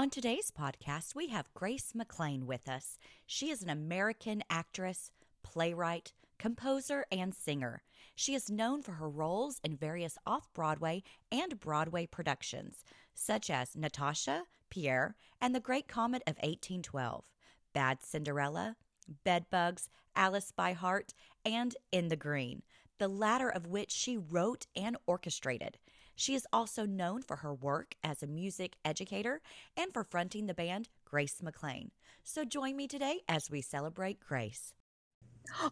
[0.00, 2.98] On today's podcast, we have Grace McLean with us.
[3.26, 5.10] She is an American actress,
[5.42, 7.82] playwright, composer, and singer.
[8.14, 12.82] She is known for her roles in various off Broadway and Broadway productions,
[13.12, 17.26] such as Natasha, Pierre, and The Great Comet of 1812,
[17.74, 18.76] Bad Cinderella,
[19.22, 21.12] Bedbugs, Alice by Heart,
[21.44, 22.62] and In the Green,
[22.96, 25.76] the latter of which she wrote and orchestrated.
[26.20, 29.40] She is also known for her work as a music educator
[29.74, 31.92] and for fronting the band Grace McLean.
[32.22, 34.74] So join me today as we celebrate Grace.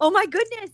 [0.01, 0.71] Oh my goodness.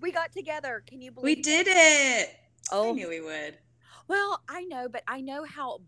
[0.00, 0.84] We got together.
[0.86, 2.36] Can you believe We did it.
[2.70, 2.90] Oh.
[2.90, 3.58] I knew we would.
[4.06, 5.80] Well, I know, but I know how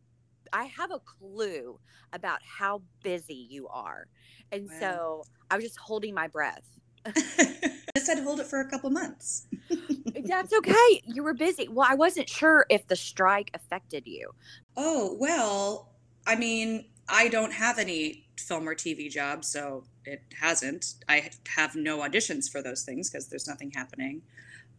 [0.53, 1.79] I have a clue
[2.13, 4.09] about how busy you are.
[4.51, 4.79] And Wow.
[4.81, 6.65] so I was just holding my breath.
[7.95, 9.47] Just had to hold it for a couple months.
[10.25, 11.03] That's okay.
[11.05, 11.69] You were busy.
[11.69, 14.31] Well, I wasn't sure if the strike affected you.
[14.77, 15.91] Oh, well,
[16.27, 20.95] I mean, I don't have any film or TV jobs, so it hasn't.
[21.09, 24.23] I have no auditions for those things because there's nothing happening.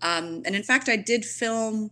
[0.02, 1.91] Um, and in fact, I did film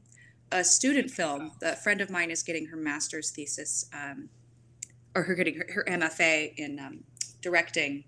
[0.51, 1.51] a student film.
[1.61, 4.29] A friend of mine is getting her master's thesis, um,
[5.15, 7.03] or her getting her, her MFA in um,
[7.41, 8.03] directing.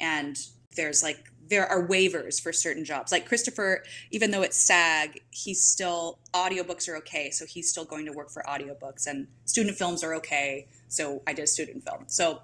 [0.00, 0.36] And
[0.76, 3.10] there's like, there are waivers for certain jobs.
[3.12, 7.30] Like Christopher, even though it's SAG, he's still, audiobooks are okay.
[7.30, 10.68] So he's still going to work for audiobooks, and student films are okay.
[10.88, 12.04] So I did a student film.
[12.06, 12.40] So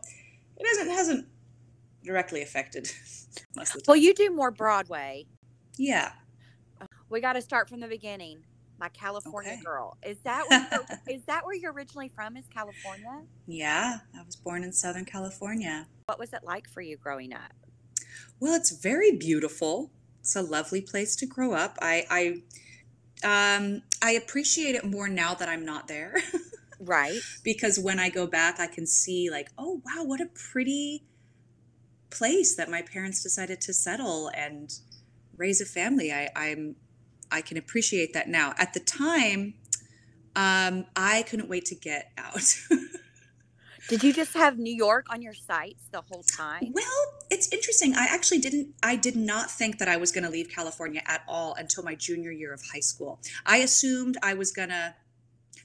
[0.58, 1.26] it hasn't, hasn't
[2.04, 2.90] directly affected
[3.56, 3.84] most of the time.
[3.86, 5.26] Well, you do more Broadway.
[5.78, 6.12] yeah.
[7.08, 8.42] We got to start from the beginning.
[8.80, 9.62] My California Okay.
[9.64, 9.96] girl.
[10.04, 10.68] Is that where
[11.08, 12.36] is that where you're originally from?
[12.36, 13.22] Is California?
[13.46, 15.86] Yeah, I was born in Southern California.
[16.06, 17.52] What was it like for you growing up?
[18.40, 19.90] Well, it's very beautiful.
[20.20, 21.78] It's a lovely place to grow up.
[21.80, 22.42] I
[23.24, 26.16] I um I appreciate it more now that I'm not there
[26.80, 27.20] Right.
[27.42, 31.04] because when I go back I can see like, oh wow, what a pretty
[32.10, 34.72] place that my parents decided to settle and
[35.36, 36.12] raise a family.
[36.12, 36.76] I I'm
[37.30, 38.54] I can appreciate that now.
[38.58, 39.54] At the time,
[40.36, 42.56] um, I couldn't wait to get out.
[43.88, 46.72] Did you just have New York on your sights the whole time?
[46.72, 47.94] Well, it's interesting.
[47.94, 51.22] I actually didn't, I did not think that I was going to leave California at
[51.28, 53.20] all until my junior year of high school.
[53.44, 54.94] I assumed I was going to,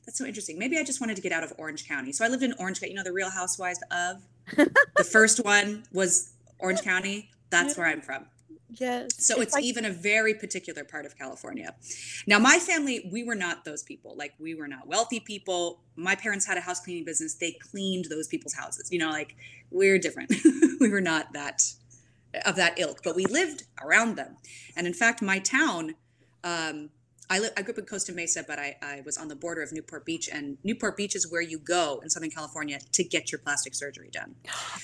[0.06, 0.60] that's so interesting.
[0.60, 2.12] Maybe I just wanted to get out of Orange County.
[2.12, 4.22] So I lived in Orange County, you know, the Real Housewives of.
[4.98, 7.30] the first one was Orange County.
[7.50, 8.26] That's where I'm from.
[8.80, 9.10] Yes.
[9.18, 11.76] So it's, even a very particular part of California.
[12.26, 14.16] Now, my family, we were not those people.
[14.16, 15.82] Like, we were not wealthy people.
[15.96, 17.36] My parents had a house cleaning business.
[17.36, 18.90] They cleaned those people's houses.
[18.92, 19.36] You know, like,
[19.72, 20.34] we're different.
[20.80, 21.64] we were not that
[22.46, 24.38] of that ilk, but we lived around them.
[24.78, 25.96] And in fact, my town,
[26.46, 26.90] um,
[27.30, 29.62] I, li- I grew up in Costa Mesa, but I, I was on the border
[29.62, 30.30] of Newport Beach.
[30.32, 34.10] And Newport Beach is where you go in Southern California to get your plastic surgery
[34.12, 34.36] done.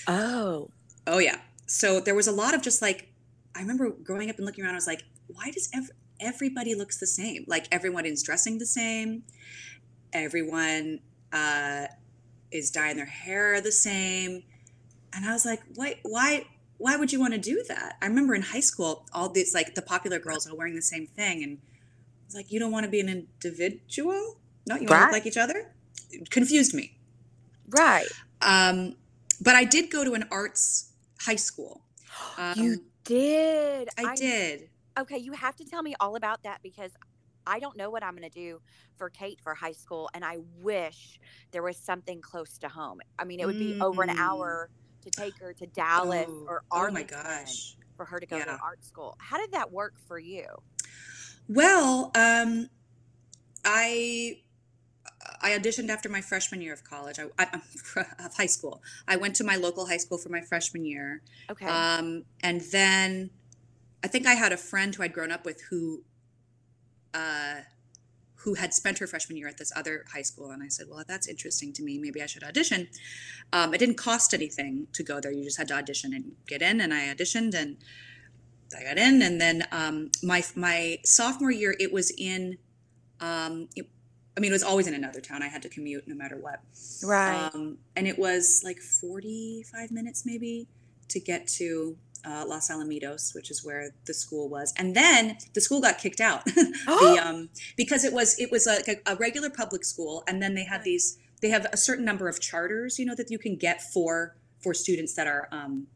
[0.07, 0.71] Oh.
[1.05, 1.37] Oh yeah.
[1.67, 3.09] So there was a lot of just like
[3.57, 4.73] I remember growing up and looking around.
[4.73, 7.43] I was like, why does ev- everybody looks the same?
[7.47, 9.23] Like everyone is dressing the same.
[10.13, 10.99] Everyone
[11.33, 11.87] uh,
[12.51, 14.43] is dyeing their hair the same.
[15.13, 15.99] And I was like, why?
[16.03, 16.45] Why?
[16.77, 17.97] Why would you want to do that?
[18.03, 21.07] I remember in high school, all these like the popular girls are wearing the same
[21.07, 21.57] thing, and
[22.27, 24.37] it's like, you don't want to be an individual?
[24.67, 25.71] No, you want to look like each other?
[26.11, 26.95] It confused me.
[27.69, 28.07] Right.
[28.41, 28.95] Um,
[29.41, 30.91] but I did go to an arts
[31.21, 31.81] high school.
[32.37, 33.89] Um, you did.
[33.97, 34.69] I did.
[34.99, 36.91] Okay, you have to tell me all about that because
[37.45, 38.59] I don't know what I'm going to do
[38.97, 41.19] for Kate for high school, and I wish
[41.51, 42.99] there was something close to home.
[43.19, 44.19] I mean, it would be over an Mm.
[44.19, 44.69] hour
[45.03, 47.77] to take her to Dallas Oh, or oh my Arlington gosh.
[47.95, 49.15] for her to go to art school.
[49.19, 50.45] How did that work for you?
[51.47, 52.69] Well, um,
[53.63, 54.41] I
[55.41, 57.19] I auditioned after my freshman year of college.
[57.19, 57.61] I, I
[58.25, 58.81] of high school.
[59.07, 61.65] I went to my local high school for my freshman year, Okay.
[61.65, 63.31] um, and then
[64.03, 66.03] I think I had a friend who I'd grown up with who
[67.13, 67.61] uh,
[68.35, 71.03] who had spent her freshman year at this other high school, and I said, "Well,
[71.07, 71.97] that's interesting to me.
[71.97, 72.87] Maybe I should audition."
[73.51, 75.31] Um, it didn't cost anything to go there.
[75.31, 77.77] You just had to audition and get in, and I auditioned and
[78.77, 82.57] I got in, and then um, my my sophomore year, it was in.
[83.19, 83.89] Um, it,
[84.37, 85.41] I mean, it was always in another town.
[85.41, 86.59] I had to commute no matter what.
[87.03, 87.49] right.
[87.53, 90.67] Um, and it was like 45 minutes maybe
[91.09, 94.73] to get to uh, Los Alamitos, which is where the school was.
[94.77, 98.87] And then the school got kicked out the, um, because it was it was like
[98.87, 102.27] a, a regular public school, and then they had these they have a certain number
[102.27, 105.87] of charters, you know, that you can get for for students that are um,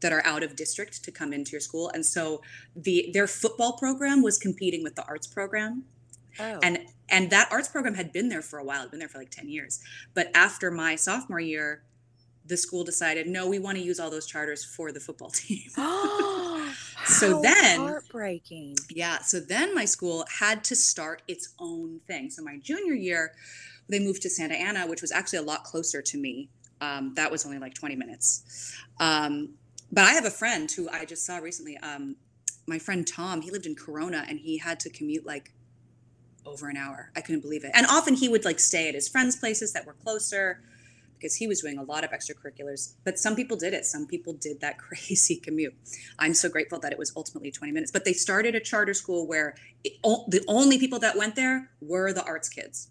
[0.00, 1.90] that are out of district to come into your school.
[1.94, 2.42] And so
[2.76, 5.84] the their football program was competing with the arts program.
[6.40, 6.58] Oh.
[6.62, 9.18] and and that arts program had been there for a while it'd been there for
[9.18, 9.80] like 10 years.
[10.14, 11.82] But after my sophomore year
[12.44, 15.68] the school decided no we want to use all those charters for the football team.
[17.06, 18.76] So How then- heartbreaking.
[18.88, 22.30] yeah so then my school had to start its own thing.
[22.30, 23.32] So my junior year
[23.88, 26.48] they moved to santa ana which was actually a lot closer to me.
[26.80, 28.74] Um, that was only like 20 minutes.
[29.00, 29.54] Um,
[29.90, 32.16] but i have a friend who i just saw recently um,
[32.66, 35.52] my friend tom he lived in corona and he had to commute like
[36.46, 39.08] over an hour i couldn't believe it and often he would like stay at his
[39.08, 40.62] friends places that were closer
[41.16, 44.32] because he was doing a lot of extracurriculars but some people did it some people
[44.34, 45.74] did that crazy commute
[46.18, 49.26] i'm so grateful that it was ultimately 20 minutes but they started a charter school
[49.26, 49.54] where
[49.84, 52.88] it, o- the only people that went there were the arts kids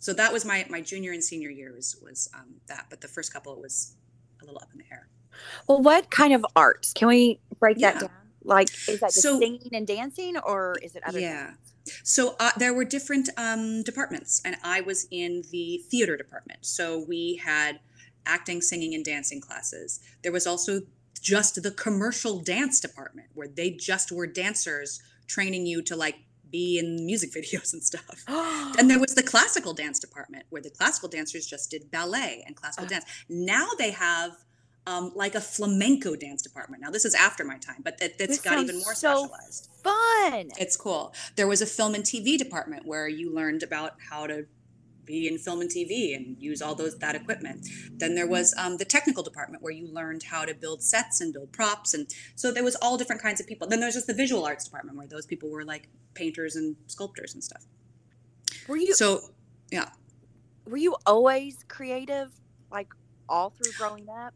[0.00, 3.32] so that was my my junior and senior years was um, that but the first
[3.32, 3.94] couple was
[4.42, 5.08] a little up in the air
[5.68, 6.92] Well, what kind of arts?
[6.92, 7.92] Can we break Yeah.
[7.92, 8.10] that down?
[8.44, 11.18] Like, is that just So- singing and dancing, or is it other?
[11.18, 11.46] Yeah.
[11.46, 11.63] things?
[12.02, 16.64] So uh, there were different um, departments, and I was in the theater department.
[16.66, 17.80] So we had
[18.26, 20.00] acting, singing, and dancing classes.
[20.22, 20.82] There was also
[21.20, 26.16] just the commercial dance department, where they just were dancers training you to like
[26.50, 28.24] be in music videos and stuff.
[28.78, 32.56] And there was the classical dance department, where the classical dancers just did ballet and
[32.56, 32.88] classical Uh.
[32.88, 33.04] dance.
[33.28, 34.32] Now they have
[34.86, 36.82] um, like a flamenco dance department.
[36.82, 39.70] Now this is after my time, but it's This got even more so specialized.
[39.82, 40.50] Fun.
[40.58, 41.14] It's cool.
[41.36, 44.46] There was a film and TV department where you learned about how to
[45.04, 47.66] be in film and TV and use all those that equipment.
[47.98, 51.32] Then there was um, the technical department where you learned how to build sets and
[51.32, 52.06] build props, and
[52.36, 53.68] so there was all different kinds of people.
[53.68, 57.34] Then there's just the visual arts department where those people were like painters and sculptors
[57.34, 57.64] and stuff.
[58.68, 59.20] Were you So
[59.70, 59.90] Yeah.
[60.66, 62.30] were you always creative,
[62.70, 62.88] like
[63.28, 64.32] all through growing up?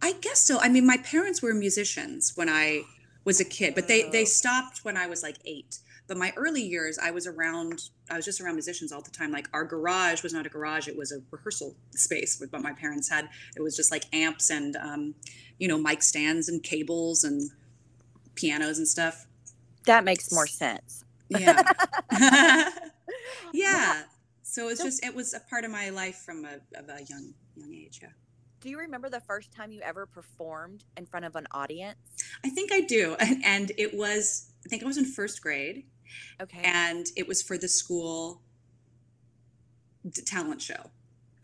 [0.00, 0.58] I guess so.
[0.60, 2.82] I mean, my parents were musicians when I
[3.24, 5.78] was a kid, but they they stopped when I was like eight.
[6.06, 7.90] But my early years, I was around.
[8.10, 9.30] I was just around musicians all the time.
[9.30, 12.38] Like our garage was not a garage; it was a rehearsal space.
[12.40, 15.14] With what my parents had, it was just like amps and um,
[15.58, 17.50] you know mic stands and cables and
[18.34, 19.26] pianos and stuff.
[19.84, 21.04] That makes more sense.
[21.28, 21.60] Yeah,
[23.52, 24.02] yeah.
[24.42, 27.34] So it's just it was a part of my life from a, of a young
[27.54, 27.98] young age.
[28.00, 28.08] Yeah.
[28.60, 31.96] Do you remember the first time you ever performed in front of an audience?
[32.44, 33.14] I think I do.
[33.20, 35.84] And, and it was, I think I was in first grade,
[36.40, 36.60] Okay.
[36.64, 38.42] and it was for the school
[40.10, 40.90] d- talent show.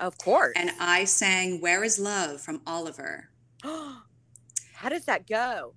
[0.01, 0.55] of course.
[0.57, 3.29] And I sang Where is Love from Oliver.
[3.63, 5.75] How does that go?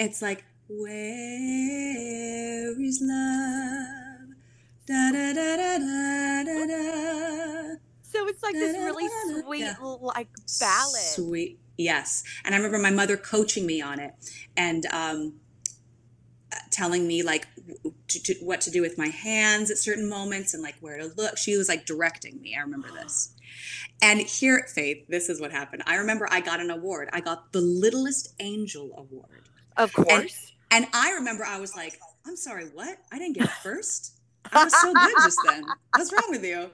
[0.00, 0.90] It's like, Where
[2.82, 4.34] is love?
[4.86, 7.76] Da da da da da da da.
[8.10, 9.08] So it's like this really
[9.42, 9.74] sweet, Yeah.
[9.80, 10.28] like
[10.58, 11.00] ballad.
[11.00, 11.60] Sweet.
[11.76, 12.24] Yes.
[12.44, 14.12] And I remember my mother coaching me on it
[14.56, 15.34] and um,
[16.52, 17.46] uh, telling me like
[18.08, 21.12] to, to, what to do with my hands at certain moments and like where to
[21.16, 21.38] look.
[21.38, 22.56] She was like directing me.
[22.56, 23.32] I remember this.
[24.02, 25.82] And here at Faith, this is what happened.
[25.86, 27.10] I remember I got an award.
[27.12, 29.48] I got the Littlest Angel Award.
[29.76, 30.52] Of course.
[30.70, 32.98] And I remember I was like, I'm sorry, what?
[33.12, 34.14] I didn't get first?
[34.52, 35.64] I was so good just then.
[35.94, 36.70] What's wrong with you?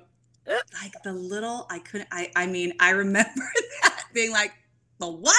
[0.47, 3.31] Like the little, I couldn't, I, I mean, I remember
[3.83, 4.53] that being like,
[4.99, 5.37] the what?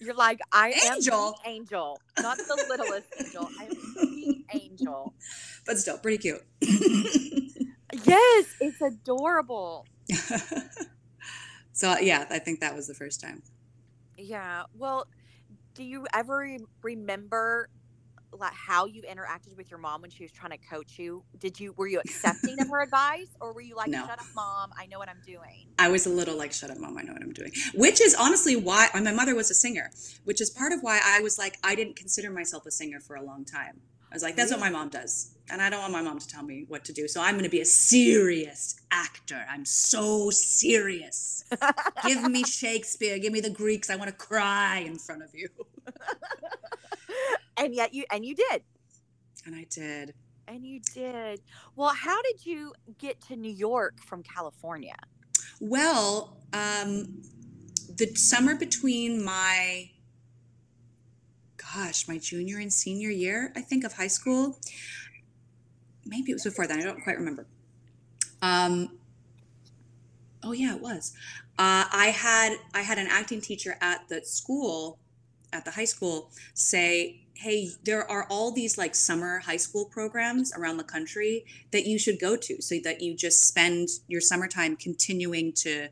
[0.00, 1.28] You're like, I Angel.
[1.46, 3.48] am angel, not the littlest angel.
[3.60, 5.14] I am the angel.
[5.64, 6.42] But still, pretty cute.
[8.04, 9.86] Yes, it's adorable.
[11.72, 13.42] so yeah, I think that was the first time.
[14.18, 14.64] Yeah.
[14.76, 15.06] Well,
[15.74, 17.68] do you ever remember
[18.38, 21.22] like how you interacted with your mom when she was trying to coach you?
[21.38, 24.06] Did you were you accepting of her advice or were you like, No.
[24.06, 26.78] "Shut up, mom, I know what I'm doing." I was a little like, shut up,
[26.78, 27.52] mom, I know what I'm doing.
[27.74, 29.90] Which is honestly why my mother was a singer,
[30.24, 33.16] which is part of why I was like, I didn't consider myself a singer for
[33.16, 33.80] a long time.
[34.10, 35.34] I was like, that's what my mom does.
[35.50, 37.08] And I don't want my mom to tell me what to do.
[37.08, 39.42] So I'm going to be a serious actor.
[39.48, 41.44] I'm so serious.
[42.06, 43.18] give me Shakespeare.
[43.18, 43.88] Give me the Greeks.
[43.88, 45.48] I want to cry in front of you.
[47.56, 48.62] And yet you and you did.
[49.46, 50.14] And I did.
[50.48, 51.40] And you did.
[51.76, 54.96] Well, how did you get to New York from California?
[55.60, 57.22] Well, um,
[57.96, 59.90] the summer between my,
[61.56, 64.58] gosh, my junior and senior year, I think, of high school,
[66.04, 67.46] maybe it was before then, I don't quite remember.
[68.42, 68.98] Um,
[70.42, 71.12] oh yeah, it was.
[71.58, 74.98] Uh, I had I had an acting teacher at the school,
[75.52, 80.52] at the high school, say, "Hey, there are all these like summer high school programs
[80.56, 84.76] around the country that you should go to, so that you just spend your summertime
[84.76, 85.88] continuing to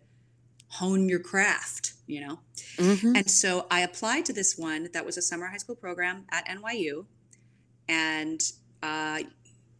[0.68, 2.40] hone your craft." You know.
[2.76, 3.16] Mm-hmm.
[3.16, 6.46] And so I applied to this one that was a summer high school program at
[6.46, 7.06] NYU.
[7.88, 8.40] And
[8.82, 9.20] uh,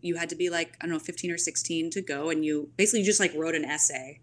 [0.01, 2.71] you had to be like I don't know 15 or 16 to go, and you
[2.77, 4.21] basically just like wrote an essay,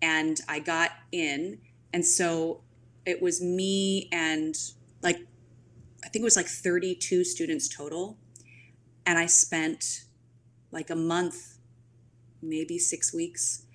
[0.00, 1.58] and I got in,
[1.92, 2.62] and so
[3.06, 4.54] it was me and
[5.02, 5.18] like
[6.04, 8.18] I think it was like 32 students total,
[9.06, 10.04] and I spent
[10.70, 11.58] like a month,
[12.42, 13.66] maybe six weeks,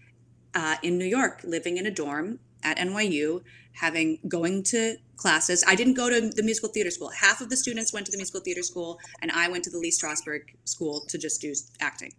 [0.54, 5.64] uh, in New York, living in a dorm at NYU, having going to classes.
[5.68, 7.10] I didn't go to the musical theater school.
[7.10, 9.78] Half of the students went to the musical theater school, and I went to the
[9.78, 12.14] Lee Strasberg school to just do acting.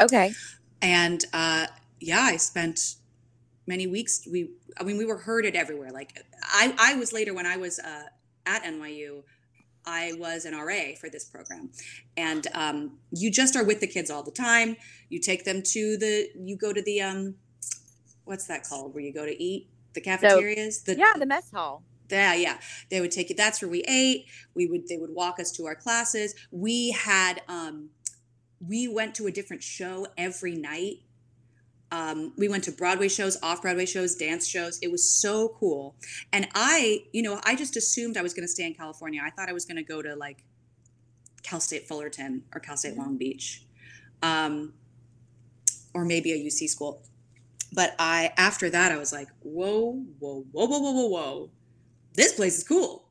[0.00, 0.32] Okay.
[0.80, 1.66] And uh,
[2.00, 2.96] yeah, I spent
[3.66, 4.26] many weeks.
[4.30, 5.90] We, I mean, we were herded everywhere.
[5.90, 8.04] Like I, I was later when I was uh,
[8.46, 9.22] at NYU.
[9.84, 11.70] I was an RA for this program,
[12.16, 14.76] and um, you just are with the kids all the time.
[15.08, 17.34] You take them to the, you go to the, um,
[18.24, 20.82] what's that called, where you go to eat the cafeterias.
[20.84, 21.82] the, Yeah, the mess hall.
[22.10, 22.58] yeah, yeah.
[22.90, 23.34] They would take you.
[23.36, 24.26] That's where we ate.
[24.54, 24.86] We would.
[24.86, 26.34] They would walk us to our classes.
[26.50, 27.42] We had.
[27.48, 27.90] Um,
[28.64, 31.00] we went to a different show every night.
[31.92, 34.78] Um, we went to Broadway shows, off Broadway shows, dance shows.
[34.80, 35.94] It was so cool.
[36.32, 39.20] And I, you know, I just assumed I was going to stay in California.
[39.22, 40.42] I thought I was going to go to like
[41.42, 43.66] Cal State Fullerton or Cal State Long Beach,
[44.22, 44.72] um,
[45.92, 47.02] or maybe a UC school.
[47.74, 51.50] But I, after that, I was like, whoa, whoa, whoa, whoa, whoa, whoa, whoa.
[52.14, 53.04] This place is cool.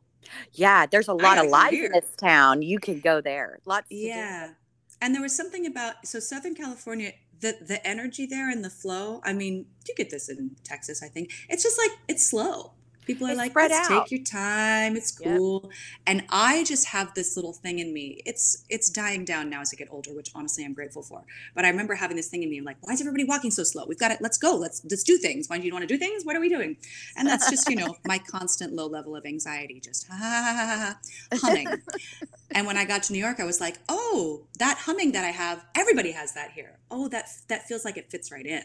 [0.54, 2.64] Yeah, there's a lot of life in this town.
[2.64, 3.60] You can go there.
[3.66, 3.90] Lots.
[3.90, 4.02] To do.
[4.02, 4.54] Yeah.
[5.02, 9.22] And there was something about so Southern California, the the energy there and the flow.
[9.24, 11.32] I mean, you get this in Texas, I think.
[11.50, 12.74] It's just like it's slow.
[13.05, 13.88] People are It's like, let's out.
[13.89, 14.96] take your time.
[14.96, 15.39] It's Yep.
[15.39, 15.72] cool.
[16.08, 18.22] And I just have this little thing in me.
[18.25, 21.24] It's it's dying down now as I get older, which honestly I'm grateful for.
[21.55, 22.60] But I remember having this thing in me.
[22.60, 23.86] I'm like, why is everybody walking so slow?
[23.88, 24.20] We've got it.
[24.22, 24.55] Let's go.
[24.55, 25.50] Let's let's do things.
[25.50, 26.25] Why do you want to do things?
[26.25, 26.77] What are we doing?
[27.17, 30.65] And that's just you know my constant low level of anxiety, just ha, ha, ha,
[30.65, 31.81] ha, ha, humming.
[32.51, 35.31] and when I got to New York, I was like, oh, that humming that I
[35.31, 36.79] have, everybody has that here.
[36.91, 38.63] Oh, that that feels like it fits right in.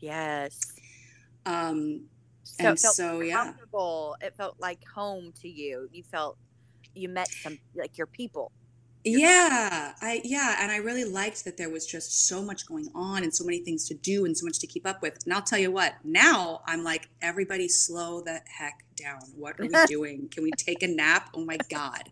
[0.00, 0.72] Yes.
[1.46, 2.09] Um,
[2.58, 4.16] So and it felt so yeah, comfortable.
[4.20, 5.88] It felt like home to you.
[5.92, 6.36] You felt
[6.94, 8.52] you met some like your people.
[9.04, 13.22] yeah, I yeah, and I really liked that there was just so much going on
[13.22, 15.18] and so many things to do and so much to keep up with.
[15.24, 19.20] And I'll tell you what, now I'm like, everybody slow the heck down.
[19.36, 20.28] What are we doing?
[20.30, 21.30] Can we take a nap?
[21.34, 22.10] Oh my god!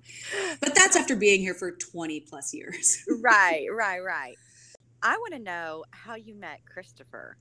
[0.60, 3.04] But that's after being here for 20 plus years.
[3.20, 4.36] right, right, right.
[5.02, 7.36] I want to know how you met Christopher.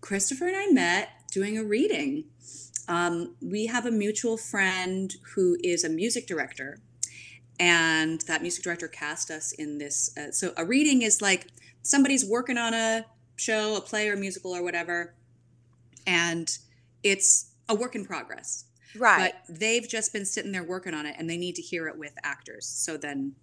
[0.00, 2.24] Christopher and I met doing a reading.
[2.86, 6.78] Um, we have a mutual friend who is a music director,
[7.58, 10.16] and that music director cast us in this.
[10.16, 11.48] Uh, so, a reading is like
[11.82, 15.14] somebody's working on a show, a play, or musical, or whatever,
[16.06, 16.58] and
[17.02, 18.66] it's a work in progress.
[18.96, 19.32] Right.
[19.48, 21.98] But they've just been sitting there working on it, and they need to hear it
[21.98, 22.66] with actors.
[22.66, 23.34] So then.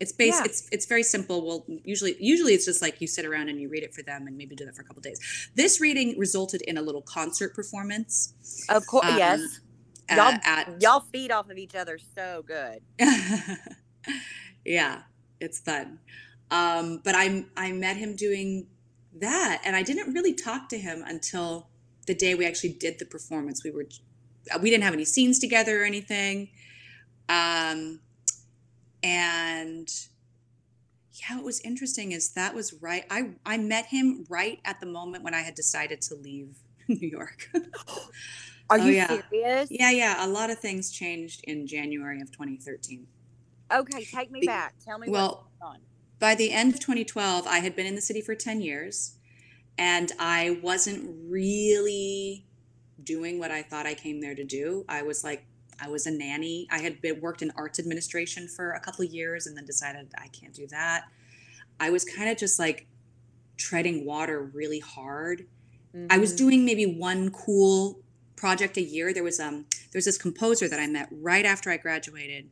[0.00, 0.40] It's based.
[0.40, 0.46] Yeah.
[0.46, 1.46] It's it's very simple.
[1.46, 4.26] Well, usually usually it's just like you sit around and you read it for them,
[4.26, 5.20] and maybe do that for a couple days.
[5.54, 8.34] This reading resulted in a little concert performance.
[8.68, 9.40] of course, um, yes.
[10.10, 12.80] uh, Y'all, at y'all feed off of each other so good.
[14.64, 15.02] yeah,
[15.40, 16.00] it's fun.
[16.50, 18.66] Um, but I I met him doing
[19.20, 21.68] that, and I didn't really talk to him until
[22.06, 23.64] the day we actually did the performance.
[23.64, 23.86] We were
[24.60, 26.50] we didn't have any scenes together or anything,
[27.28, 28.00] um,
[29.04, 29.88] and
[31.12, 33.04] yeah, what was interesting is that was right.
[33.10, 36.56] I I met him right at the moment when I had decided to leave
[36.88, 37.50] New York.
[38.70, 39.20] Are Oh, you yeah.
[39.30, 39.70] serious?
[39.70, 43.06] yeah, yeah, a lot of things changed in January of 2013.
[43.72, 44.74] Okay, take me Be- back.
[44.84, 45.80] Tell me well, what's going on.
[46.18, 49.16] by the end of 2012, I had been in the city for 10 years
[49.78, 52.46] and I wasn't really
[53.02, 54.84] doing what I thought I came there to do.
[54.88, 55.44] I was like,
[55.80, 56.66] I was a nanny.
[56.70, 60.08] I had been, worked in arts administration for a couple of years and then decided
[60.18, 61.04] I can't do that.
[61.80, 62.86] I was kind of just like
[63.56, 65.46] treading water really hard.
[66.10, 66.38] I was Mhm.
[66.38, 68.02] doing maybe one cool
[68.36, 69.12] project a year.
[69.12, 72.50] There was um there's this composer that I met right after I graduated,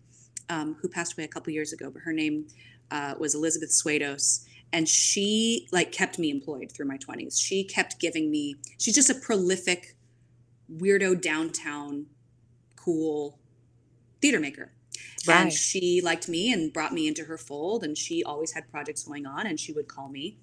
[0.49, 2.47] um, who passed away a couple years ago, but her name
[2.93, 7.41] uh, was Elizabeth Swados, and she like kept me employed through my 20s.
[7.41, 8.55] She kept giving me.
[8.79, 9.97] She's just a prolific,
[10.73, 12.07] weirdo downtown,
[12.83, 13.39] cool
[14.21, 14.73] theater maker.
[15.29, 19.05] And she liked me and brought me into her fold, and she always had projects
[19.05, 20.37] going on, and she would call me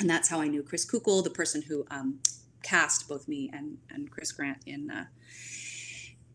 [0.00, 2.20] and that's how I knew Chris Kukul, the person who um,
[2.62, 5.06] cast both me and and Chris Grant in uh,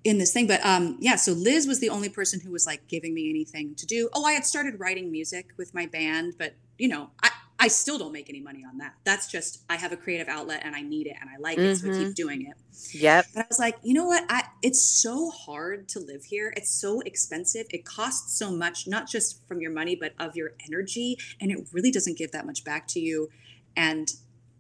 [0.04, 0.48] in this thing.
[0.48, 3.76] But um, yeah, so Liz was the only person who was like giving me anything
[3.76, 4.10] to do.
[4.14, 7.98] Oh, I had started writing music with my band, but you know, I I still
[7.98, 8.96] don't make any money on that.
[9.04, 11.78] That's just I have a creative outlet and I need it and I like it,
[11.78, 12.12] so I keep mm-hmm.
[12.12, 12.58] doing it.
[12.94, 13.28] Yep.
[13.34, 14.26] But I was like, you know what?
[14.30, 16.54] I it's so hard to live here.
[16.58, 17.68] It's so expensive.
[17.70, 21.68] It costs so much, not just from your money, but of your energy, and it
[21.72, 23.30] really doesn't give that much back to you.
[23.76, 24.10] And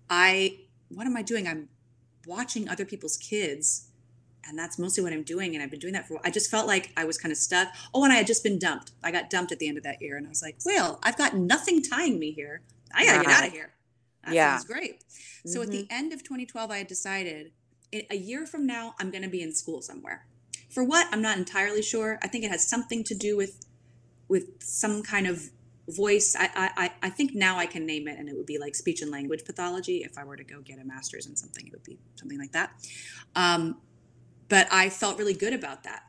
[0.09, 0.59] I
[0.89, 1.47] what am I doing?
[1.47, 1.69] I'm
[2.27, 3.89] watching other people's kids
[4.47, 5.53] and that's mostly what I'm doing.
[5.55, 6.19] And I've been doing that for.
[6.23, 7.69] I just felt like I was kind of stuck.
[7.93, 8.91] Oh, and I had just been dumped.
[9.03, 11.17] I got dumped at the end of that year, and I was like, well, I've
[11.17, 12.61] got nothing tying me here.
[12.93, 13.73] I gotta get out of here.
[14.25, 14.55] That Yeah.
[14.57, 15.03] sounds great.
[15.45, 17.51] So at the end of 2012, I had decided
[18.09, 20.25] a year from now, I'm going to be in school somewhere.
[20.69, 21.07] For what?
[21.11, 22.17] I'm not entirely sure.
[22.23, 23.65] I think it has something to do with
[24.29, 25.49] with some kind of
[25.89, 26.35] voice.
[26.39, 28.73] I, I, I- I think now I can name it, and it would be like
[28.73, 29.97] speech and language pathology.
[29.97, 32.53] If I were to go get a master's in something, it would be something like
[32.53, 32.71] that.
[33.35, 33.81] Um,
[34.47, 36.03] but I felt really good about that.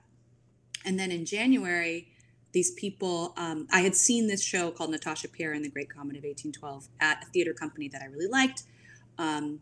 [0.86, 2.13] And then in January,
[2.54, 6.16] these people, um, I had seen this show called Natasha Pierre and the Great Comet
[6.16, 8.62] of 1812 at a theater company that I really liked.
[9.18, 9.60] Um,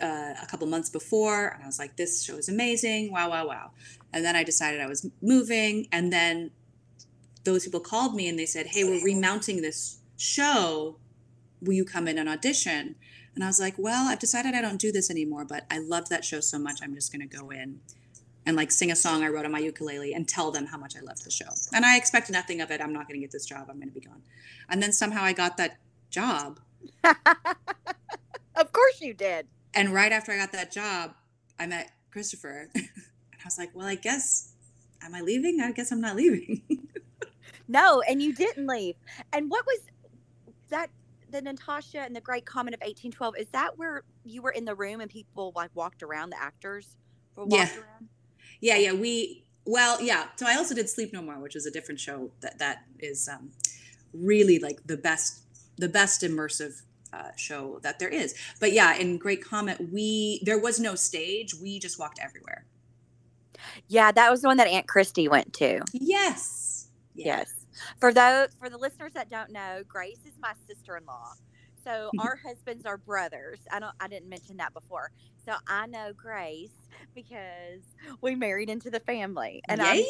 [0.00, 3.12] uh, a couple months before, and I was like, "This show is amazing!
[3.12, 3.70] Wow, wow, wow!"
[4.12, 6.52] And then I decided I was moving, and then
[7.44, 10.96] those people called me and they said, "Hey, we're remounting this show.
[11.60, 12.96] Will you come in and audition?"
[13.34, 16.08] And I was like, "Well, I've decided I don't do this anymore, but I love
[16.08, 17.80] that show so much, I'm just going to go in
[18.46, 20.96] and like sing a song I wrote on my ukulele and tell them how much
[20.96, 21.48] I loved the show.
[21.72, 22.80] And I expect nothing of it.
[22.80, 23.66] I'm not going to get this job.
[23.68, 24.22] I'm going to be gone."
[24.68, 25.78] And then somehow I got that
[26.10, 26.60] job.
[27.04, 29.46] of course you did.
[29.74, 31.14] And right after I got that job,
[31.58, 32.68] I met Christopher.
[32.74, 34.52] and I was like, well, I guess,
[35.02, 35.60] am I leaving?
[35.60, 36.62] I guess I'm not leaving.
[37.72, 38.96] No, and you didn't leave.
[39.32, 39.78] And what was
[40.70, 40.90] that?
[41.30, 43.36] The Natasha and the Great Comet of 1812.
[43.38, 46.30] Is that where you were in the room and people like walked around?
[46.30, 46.96] The actors
[47.36, 47.80] were walked Yeah.
[47.82, 48.08] around.
[48.60, 48.92] Yeah, yeah.
[48.92, 50.26] We, well, yeah.
[50.36, 53.28] So I also did Sleep No More, which is a different show that, that is
[53.28, 53.50] um,
[54.12, 55.40] really like the best,
[55.76, 58.34] the best immersive uh, show that there is.
[58.60, 61.54] But yeah, in Great Comet, we, there was no stage.
[61.54, 62.64] We just walked everywhere.
[63.88, 65.82] Yeah, that was the one that Aunt Christy went to.
[65.92, 66.88] Yes.
[67.14, 67.38] Yeah.
[67.38, 67.54] Yes.
[67.98, 71.32] For those for the listeners that don't know, Grace is my sister-in-law.
[71.84, 73.58] So our husbands are brothers.
[73.70, 75.10] I don't I didn't mention that before.
[75.44, 76.70] So I know Grace
[77.14, 77.82] because
[78.20, 79.62] we married into the family.
[79.68, 80.02] And yeah, I'm.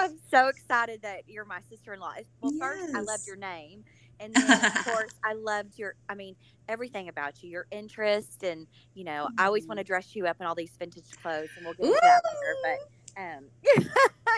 [0.00, 2.12] I'm so excited that you're my sister-in-law.
[2.40, 3.84] Well, first I loved your name.
[4.20, 6.36] And then of course I loved your I mean
[6.68, 10.36] everything about you, your interest and you know, I always want to dress you up
[10.40, 12.78] in all these vintage clothes and we'll get into that later.
[13.16, 13.44] But um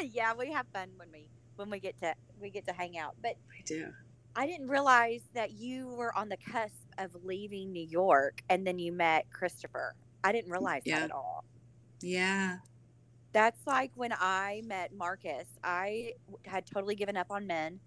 [0.13, 3.17] yeah, we have fun when we when we get to we get to hang out.
[3.23, 3.93] But we do.
[4.37, 8.79] I didn't realize that you were on the cusp of leaving New York and then
[8.79, 9.95] you met Christopher.
[10.25, 11.01] I didn't mm, realize Yeah.
[11.01, 11.45] that at all.
[12.01, 12.59] Yeah.
[13.33, 15.49] That's like when I met Marcus.
[15.63, 16.15] I
[16.45, 17.81] had totally given up on men.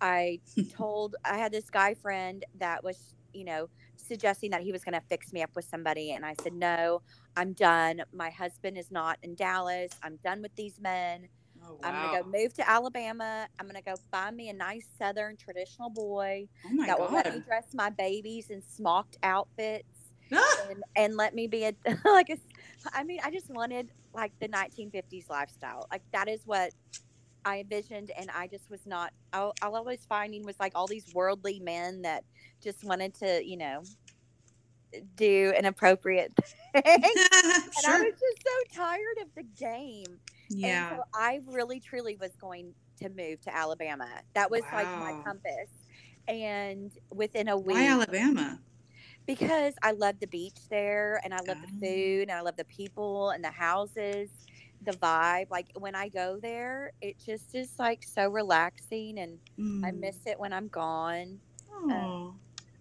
[0.00, 4.84] I told I had this guy friend that was, you know, suggesting that he was
[4.84, 7.02] going to fix me up with somebody and I said, "No,
[7.36, 8.02] I'm done.
[8.12, 9.92] My husband is not in Dallas.
[10.02, 11.28] I'm done with these men.
[11.66, 13.48] Oh, I'm going to go move to Alabama.
[13.58, 17.32] I'm going to go find me a nice southern traditional boy Oh that will let
[17.32, 19.84] me dress my babies in smocked outfits
[20.32, 20.66] Ah!
[20.70, 21.72] and, and let me be a
[22.04, 22.38] like a
[22.92, 26.72] I mean I just wanted like the 1950s lifestyle like that is what
[27.44, 30.88] I envisioned and I just was not all, all I was finding was like all
[30.88, 32.24] these worldly men that
[32.62, 33.82] just wanted to you know
[35.14, 36.32] do an appropriate
[36.72, 40.88] thing and I was just so tired of the game Yeah.
[40.88, 45.14] and so I really truly was going to move to Alabama that was like my
[45.24, 45.70] compass
[46.28, 48.60] and within a week Why Alabama?
[49.26, 51.60] because I love the beach there and I love Oh.
[51.60, 54.30] the food and I love the people and the houses,
[54.80, 55.46] the vibe.
[55.50, 59.38] Like when I go there, it just is like so relaxing and
[59.84, 60.00] I Mm.
[60.00, 61.40] miss it when I'm gone.
[61.72, 62.34] Oh.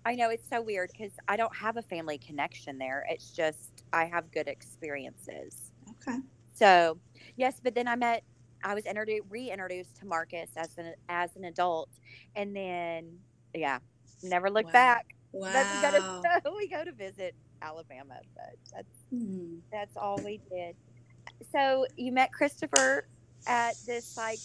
[0.06, 3.06] I know it's so weird because I don't have a family connection there.
[3.10, 5.72] It's just I have good experiences.
[5.90, 6.20] okay.
[6.54, 7.00] So
[7.36, 8.24] yes, but then I met
[8.64, 11.90] I was introduced reintroduced to Marcus as an as an adult
[12.36, 13.20] and then
[13.54, 13.80] yeah,
[14.24, 14.72] never looked Wow.
[14.74, 15.06] back.
[15.34, 15.52] Wow.
[15.54, 19.58] But we go to we go to visit Alabama, but that's Hmm.
[19.72, 20.76] that's all we did.
[21.52, 23.08] So you met Christopher
[23.48, 24.40] at this like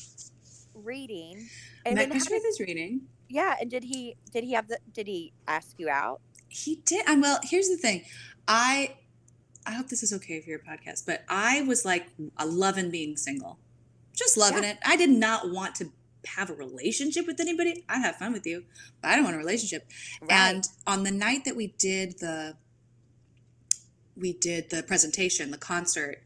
[0.74, 1.48] reading,
[1.86, 3.02] and Met then Christopher did, this reading.
[3.28, 6.20] yeah, and did he did he have the did he ask you out?
[6.48, 7.08] He did.
[7.08, 8.04] And well, here's the thing.
[8.48, 8.96] I
[9.66, 12.06] I hope this is okay for your podcast, but I was like
[12.44, 13.58] loving being single.
[14.14, 14.78] Just loving it.
[14.84, 15.90] I did not want to
[16.26, 17.84] have a relationship with anybody.
[17.88, 18.64] I'd have fun with you,
[19.00, 19.88] but I don't want a relationship.
[20.28, 22.56] And on the night that we did the
[24.16, 26.22] we did the presentation, the concert,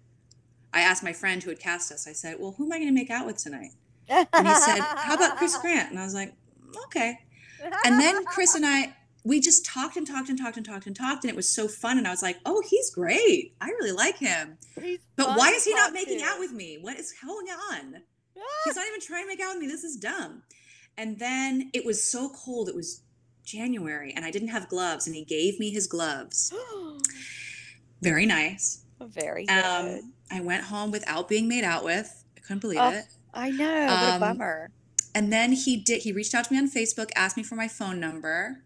[0.73, 2.92] I asked my friend who had cast us, I said, Well, who am I gonna
[2.92, 3.70] make out with tonight?
[4.09, 5.90] And he said, How about Chris Grant?
[5.90, 6.35] And I was like,
[6.87, 7.20] Okay.
[7.85, 10.94] and then Chris and I, we just talked and talked and talked and talked and
[10.94, 11.96] talked, and it was so fun.
[11.98, 13.54] And I was like, oh, he's great.
[13.60, 14.58] I really like him.
[14.80, 16.24] He's But why is he not making to.
[16.24, 16.78] out with me?
[16.80, 18.02] What is going on?
[18.64, 19.66] He's not even trying to make out with me.
[19.68, 20.42] This is dumb.
[20.98, 22.68] And then it was so cold.
[22.68, 23.02] It was
[23.44, 26.52] January, and I didn't have gloves, and he gave me his gloves.
[28.02, 28.84] Very nice.
[29.00, 29.64] Very good.
[29.64, 32.24] Um, I went home without being made out with.
[32.37, 32.90] I couldn't believe Oh.
[32.90, 33.06] it.
[33.32, 33.87] I know.
[33.87, 34.70] What a um, bummer.
[35.14, 36.02] And then he did.
[36.02, 38.62] He reached out to me on Facebook, asked me for my phone number,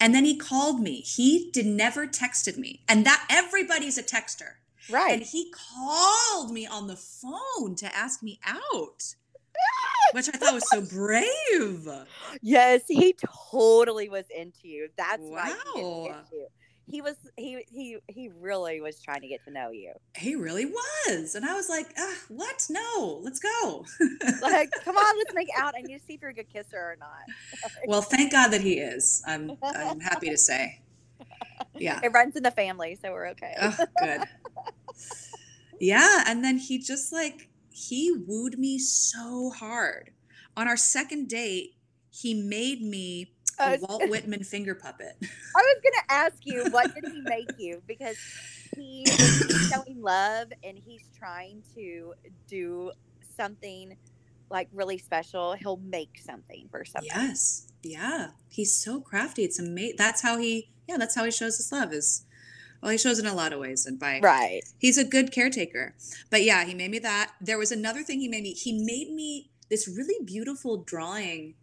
[0.00, 1.00] and then he called me.
[1.00, 4.54] He did never texted me, and that everybody's a texter.
[4.90, 5.14] Right.
[5.14, 9.14] And he called me on the phone to ask me out,
[10.12, 11.88] which I thought was so brave.
[12.42, 13.14] Yes, he
[13.50, 14.88] totally was into you.
[14.96, 16.24] That's why he Wow.
[16.32, 16.46] you.
[16.86, 19.92] He was he he he really was trying to get to know you.
[20.16, 22.66] He really was, and I was like, ah, "What?
[22.68, 23.86] No, let's go."
[24.42, 25.74] Like, come on, let's make out.
[25.76, 27.70] I need to see if you're a good kisser or not.
[27.86, 29.22] well, thank God that he is.
[29.26, 30.80] I'm I'm happy to say.
[31.76, 32.00] Yeah.
[32.02, 33.54] It runs in the family, so we're okay.
[33.60, 34.22] Oh, good.
[35.80, 40.10] Yeah, and then he just like he wooed me so hard.
[40.56, 41.74] On our second date,
[42.10, 45.16] he made me a Uh, Walt Whitman finger puppet.
[45.22, 47.82] I was gonna ask you, what did he make you?
[47.86, 48.16] Because
[48.76, 52.14] he is showing love and he's trying to
[52.48, 52.92] do
[53.36, 53.96] something
[54.50, 55.54] like really special.
[55.54, 57.08] He'll make something for somebody.
[57.14, 57.68] Yes.
[57.82, 58.28] Yeah.
[58.48, 59.42] He's so crafty.
[59.44, 59.96] It's amazing.
[59.98, 62.24] That's how he yeah, that's how he shows his love is
[62.82, 64.62] well, he shows in a lot of ways and by Right.
[64.78, 65.94] he's a good caretaker.
[66.30, 67.32] But yeah, he made me that.
[67.40, 68.52] There was another thing he made me.
[68.52, 71.54] He made me this really beautiful drawing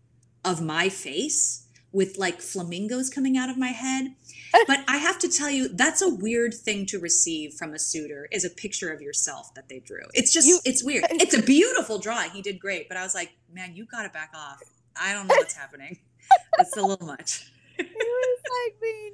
[0.44, 4.16] of my face with like flamingos coming out of my head.
[4.68, 8.28] But I have to tell you, that's a weird thing to receive from a suitor
[8.34, 10.02] is a picture of yourself that they drew.
[10.14, 11.06] It's just You- it's weird.
[11.12, 12.32] It's a beautiful drawing.
[12.32, 14.60] He did great, but I was like, man, you got to back off.
[15.00, 16.00] I don't know what's happening.
[16.60, 17.50] It's a little much.
[17.78, 19.14] He was like mean.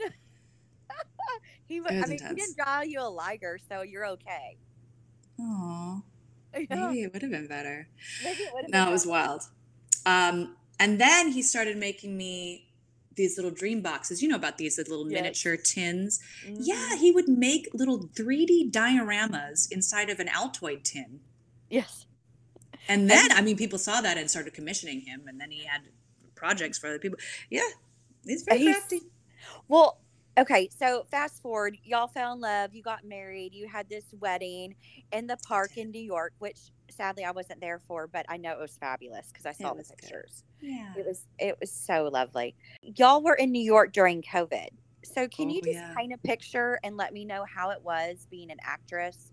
[1.68, 4.58] he was, was I mean, he didn't draw you a liger, so you're okay.
[5.40, 6.02] Aw,
[6.54, 7.88] Yeah, maybe it would have been better.
[8.24, 9.44] maybe it would have No, been it was wild.
[10.06, 12.67] Um, and then he started making me
[13.18, 14.22] these little dream boxes.
[14.22, 15.22] You know about these the little Yes.
[15.22, 16.20] miniature tins.
[16.46, 16.58] Mhm.
[16.62, 21.20] Yeah, he would make little 3D dioramas inside of an Altoid tin.
[21.70, 22.06] Yes.
[22.88, 25.82] And then, I mean, people saw that and started commissioning him, and then he had
[26.36, 27.20] projects for other people.
[27.50, 27.68] Yeah,
[28.26, 29.02] he's very He's- crafty.
[29.68, 30.00] Well,
[30.38, 34.76] okay, so fast forward, y'all fell in love, you got married, you had this wedding
[35.12, 38.52] in the park in New York, which sadly I wasn't there for, but I know
[38.52, 39.98] it was fabulous because I saw the was good.
[40.00, 40.44] pictures.
[40.62, 40.94] Yeah.
[40.98, 42.56] It was it was so lovely.
[42.82, 44.68] Y'all were in New York during COVID.
[45.04, 45.94] So can Oh, you just yeah.
[45.96, 49.32] paint a picture and let me know how it was being an actress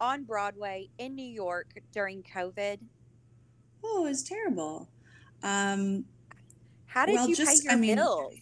[0.00, 2.78] on Broadway in New York during COVID?
[3.84, 4.88] Oh, it was terrible.
[5.42, 6.04] Um,
[6.86, 8.34] How did Well, you pay your I mean, bills?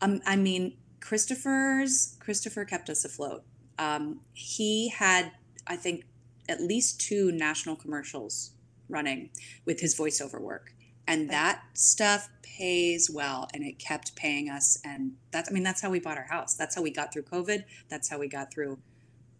[0.00, 3.44] Um, I mean, Christopher's Christopher kept us afloat.
[3.78, 5.32] Um, he had,
[5.66, 6.04] I think,
[6.48, 8.52] at least two national commercials
[8.88, 9.30] running
[9.64, 10.72] with his voiceover work,
[11.06, 14.78] and that stuff pays well, and it kept paying us.
[14.84, 16.54] And that's, I mean, that's how we bought our house.
[16.54, 17.64] That's how we got through COVID.
[17.88, 18.78] That's how we got through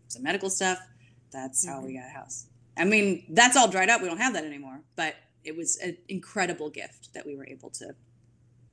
[0.08, 0.78] some medical stuff.
[1.30, 2.02] That's how we mm-hmm.
[2.02, 2.46] got a house.
[2.76, 4.02] I mean, that's all dried up.
[4.02, 4.80] We don't have that anymore.
[4.96, 5.14] But
[5.44, 7.94] it was an incredible gift that we were able to,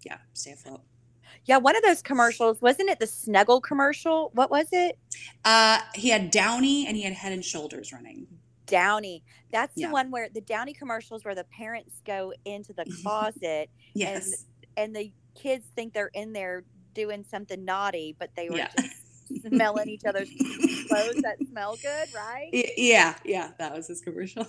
[0.03, 0.81] yeah, stay afloat.
[1.45, 4.31] Yeah, one of those commercials, wasn't it the Snuggle commercial?
[4.33, 4.97] What was it?
[5.45, 8.27] Uh, he had Downy and he had Head and Shoulders running.
[8.67, 9.23] Downy.
[9.51, 9.87] That's Yeah.
[9.87, 14.45] the one where the Downy commercials where the parents go into the closet Yes.
[14.77, 18.71] and the kids think they're in there doing something naughty, but they were Yeah.
[18.77, 20.29] just smelling each other's
[20.89, 22.49] clothes that smell good, right?
[22.77, 24.45] Yeah, yeah, that was his commercial.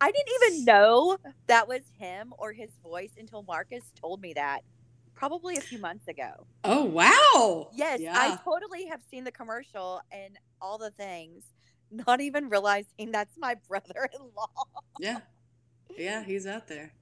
[0.00, 1.16] I didn't even know
[1.48, 4.60] that was him or his voice until Marcus told me that
[5.18, 6.46] probably a few months ago.
[6.64, 7.68] Oh wow!
[7.74, 11.44] Yes, I totally have seen the commercial and all the things,
[11.90, 14.48] not even realizing that's my brother in law.
[15.00, 15.20] yeah,
[15.96, 16.22] yeah.
[16.22, 16.92] He's out there.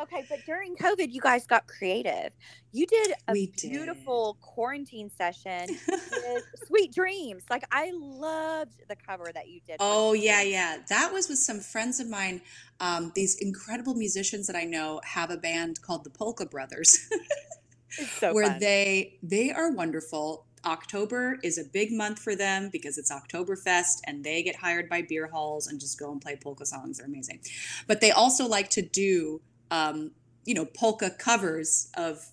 [0.00, 2.30] Okay, but during COVID, you guys got creative.
[2.72, 3.70] You did a We did.
[3.70, 7.42] beautiful quarantine session with Sweet Dreams.
[7.50, 9.76] Like, I loved the cover that you did.
[9.80, 10.52] oh yeah, Dreams.
[10.52, 10.76] yeah.
[10.88, 12.40] That was with some friends of mine.
[12.80, 17.08] Um, these incredible musicians that I know have a band called the Polka Brothers,
[17.98, 18.58] It's so where fun.
[18.60, 20.46] they they are wonderful.
[20.64, 25.02] October is a big month for them because it's Oktoberfest and they get hired by
[25.02, 26.98] beer halls and just go and play polka songs.
[26.98, 27.40] They're amazing.
[27.88, 29.40] But they also like to do,
[29.72, 30.12] um,
[30.44, 32.24] you know, polka covers of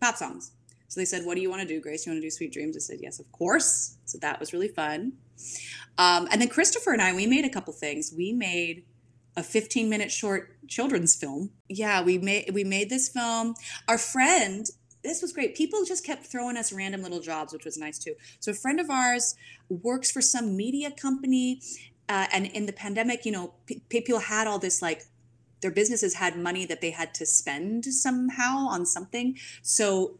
[0.00, 0.52] pop songs.
[0.88, 2.06] So they said, What do you want to do, Grace?
[2.06, 2.76] You want to do Sweet Dreams?
[2.76, 3.98] I said, Yes, of course.
[4.06, 5.12] So that was really fun.
[5.98, 8.12] Um, and then Christopher and I, we made a couple things.
[8.16, 8.84] We made
[9.36, 11.50] a 15 minute short children's film.
[11.68, 13.54] Yeah, we made we made this film.
[13.86, 14.66] Our friend,
[15.04, 15.54] this was great.
[15.54, 18.14] People just kept throwing us random little jobs, which was nice too.
[18.40, 19.36] So a friend of ours
[19.68, 21.60] works for some media company,
[22.08, 25.02] uh, and in the pandemic, you know, p- people had all this like
[25.60, 29.36] their businesses had money that they had to spend somehow on something.
[29.62, 30.18] So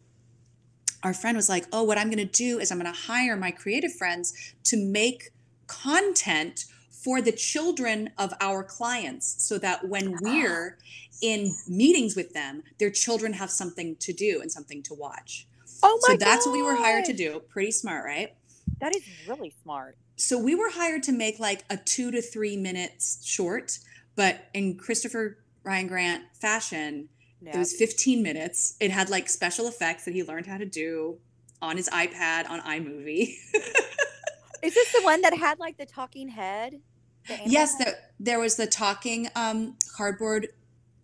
[1.02, 3.36] our friend was like, "Oh, what I'm going to do is I'm going to hire
[3.36, 5.30] my creative friends to make
[5.66, 10.18] content for the children of our clients so that when ah.
[10.20, 10.78] we're
[11.22, 15.46] in meetings with them, their children have something to do and something to watch."
[15.82, 17.40] Oh my So that's what we were hired to do.
[17.48, 18.34] Pretty smart, right?
[18.80, 19.96] That is really smart.
[20.16, 23.78] so we were hired to make like a two to three minutes short,
[24.18, 27.08] but in Christopher Ryan Grant fashion,
[27.40, 27.54] Yeah.
[27.54, 28.74] it was 15 minutes.
[28.80, 31.18] It had like special effects that he learned how to do
[31.62, 33.34] on his iPad on iMovie.
[34.62, 36.80] Is this the one that had like the talking head?
[37.28, 40.48] The yes, there, there was the talking um, cardboard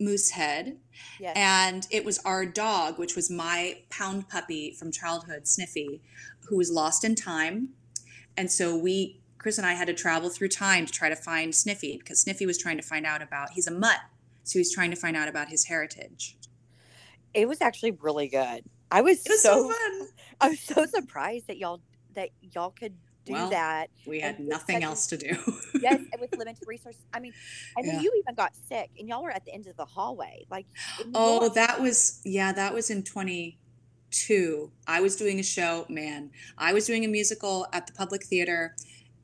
[0.01, 0.77] moose head,
[1.21, 1.35] Yes.
[1.37, 6.03] and it was our dog, which was my pound puppy from childhood, Sniffy,
[6.49, 7.69] who was lost in time.
[8.37, 11.55] And so we, Chris and I, had to travel through time to try to find
[11.55, 13.51] Sniffy because Sniffy was trying to find out about.
[13.51, 13.99] He's a mutt,
[14.43, 16.39] so he's trying to find out about his heritage.
[17.35, 18.65] it was actually really good.
[18.91, 20.09] I was, was so, so fun.
[20.41, 21.83] I was so surprised that y'all
[22.15, 22.95] that y'all could
[23.27, 23.91] do Well, that.
[24.07, 25.37] We had And nothing such else to do.
[25.79, 27.03] Yes, and with limited resources.
[27.13, 27.35] I mean,
[27.77, 28.01] I then Yeah.
[28.01, 30.65] you even got sick, and y'all were at the end of the hallway, like.
[31.15, 34.71] Oh, that was yeah, that was in 22.
[34.87, 36.31] I was doing a show, man.
[36.57, 38.75] I was doing a musical at the Public Theater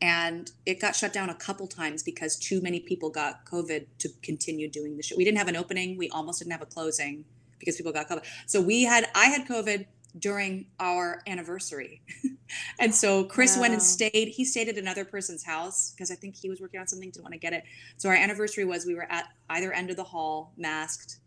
[0.00, 4.08] and it got shut down a couple times because too many people got COVID to
[4.22, 5.16] continue doing the show.
[5.16, 7.24] We didn't have an opening, we almost didn't have a closing
[7.58, 8.24] because people got COVID.
[8.46, 9.86] So we had I had COVID
[10.18, 12.02] during our anniversary.
[12.80, 14.28] and so Chris went and stayed.
[14.28, 17.22] He stayed at another person's house because I think he was working on something, didn't
[17.22, 17.64] want to get it.
[17.96, 21.18] So our anniversary was we were at either end of the hall, masked,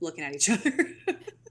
[0.00, 0.96] looking at each other.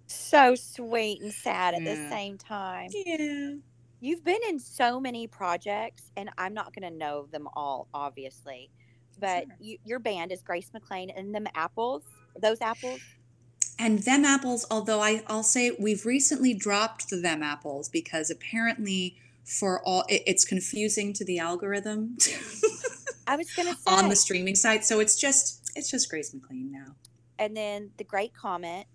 [0.07, 2.89] so sweet and sad at the same time.
[2.93, 3.53] yeah.
[4.01, 8.69] You've been in so many projects, and I'm not going to know them all, obviously.
[9.19, 9.55] But Sure.
[9.59, 12.01] you, your band is Grace McLean and them apples.
[12.41, 12.99] Those apples.
[13.77, 19.17] And them apples, although I, I'll say we've recently dropped the them apples because apparently
[19.43, 22.15] for all it, it's confusing to the algorithm
[23.27, 23.91] I was going to say.
[23.91, 24.85] on the streaming site.
[24.85, 26.95] So it's just it's just Grace McLean now.
[27.39, 28.85] and then the Great Comet.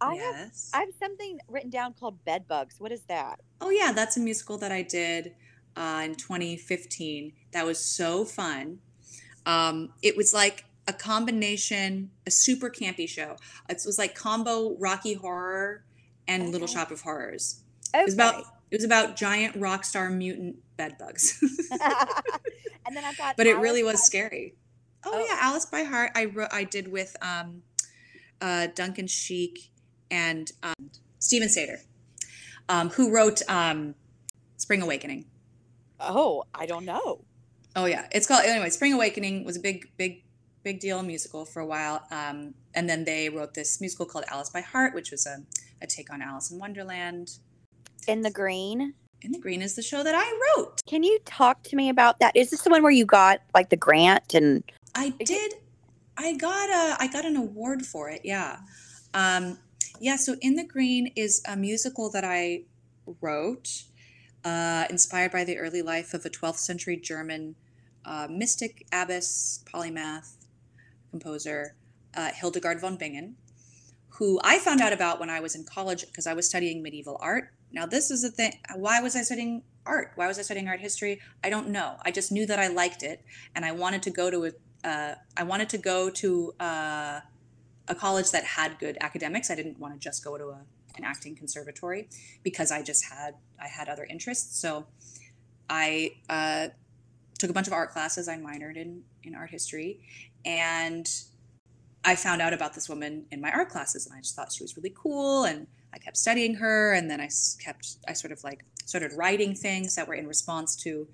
[0.00, 0.50] I have.
[0.72, 2.76] I have something written down called Bed Bugs.
[2.78, 3.40] What is that?
[3.60, 5.34] Oh yeah, that's a musical that I did
[5.76, 7.32] uh, in 2015.
[7.52, 8.78] That was so fun.
[9.46, 13.36] Um, it was like a combination, a super campy show.
[13.68, 15.84] It was like combo Rocky Horror
[16.28, 17.62] and Little Shop of Horrors.
[17.94, 18.02] Okay.
[18.02, 21.38] It was about it was about giant rock star mutant bed bugs.
[21.70, 23.36] and then I've got.
[23.36, 24.54] but it really was by- scary.
[25.06, 25.18] Oh, Oh.
[25.28, 26.12] yeah, Alice by Heart.
[26.14, 27.62] I wrote I did with um,
[28.40, 29.70] uh, Duncan Sheik
[30.10, 31.78] and um, Steven Sater,
[32.68, 33.94] um, who wrote um,
[34.56, 35.26] Spring Awakening.
[36.00, 37.24] Oh, I don't know.
[37.76, 38.70] Oh yeah, it's called anyway.
[38.70, 40.22] Spring Awakening was a big, big,
[40.62, 44.50] big deal musical for a while, um, and then they wrote this musical called Alice
[44.50, 45.38] by Heart, which was a,
[45.82, 47.38] a take on Alice in Wonderland.
[48.06, 48.94] In the green.
[49.22, 50.82] In the Green is the show that I wrote.
[50.86, 52.36] Can you talk to me about that?
[52.36, 54.62] Is this the one where you got like the grant and
[54.94, 55.54] I did.
[56.16, 57.02] I got a.
[57.02, 58.20] I got an award for it.
[58.24, 58.58] Yeah,
[59.14, 59.58] um,
[60.00, 60.16] yeah.
[60.16, 62.62] So In the Green is a musical that I
[63.20, 63.84] wrote,
[64.44, 67.56] uh, inspired by the early life of a 12th century German
[68.04, 70.34] uh, mystic, abbess, polymath,
[71.10, 71.74] composer,
[72.14, 73.36] uh, Hildegard von Bingen,
[74.08, 77.16] who I found out about when I was in college because I was studying medieval
[77.20, 77.52] art.
[77.72, 78.52] Now, this is the thing.
[78.76, 80.12] Why was I studying art?
[80.14, 81.20] Why was I studying art history?
[81.42, 81.96] I don't know.
[82.02, 84.52] I just knew that I liked it, and I wanted to go to a.
[84.86, 87.20] Uh, I wanted to go to uh,
[87.88, 89.50] a college that had good academics.
[89.50, 90.60] I didn't want to just go to a,
[90.96, 92.08] an acting conservatory
[92.42, 94.58] because I just had I had other interests.
[94.58, 94.86] So
[95.68, 96.68] I uh,
[97.38, 98.28] took a bunch of art classes.
[98.28, 100.00] I minored in in art history,
[100.44, 101.08] and
[102.04, 104.62] I found out about this woman in my art classes, and I just thought she
[104.62, 107.28] was really cool, and I kept studying her, and then I
[107.62, 111.08] kept I sort of like started writing things that were in response to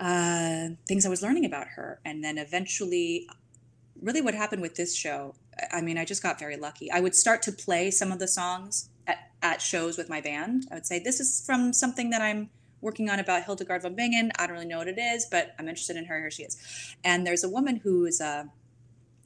[0.00, 3.28] uh, things I was learning about her, and then eventually,
[4.00, 5.34] really, what happened with this show?
[5.72, 6.90] I- mean, I just got very lucky.
[6.90, 10.66] I would start to play some of the songs at, at shows with my band.
[10.70, 14.30] I would say, "This is from something that I'm." Working on about Hildegard von Bingen.
[14.38, 16.20] I don't really know what it is, but I'm interested in her.
[16.20, 16.56] Here she is.
[17.02, 18.50] And there's a woman who is a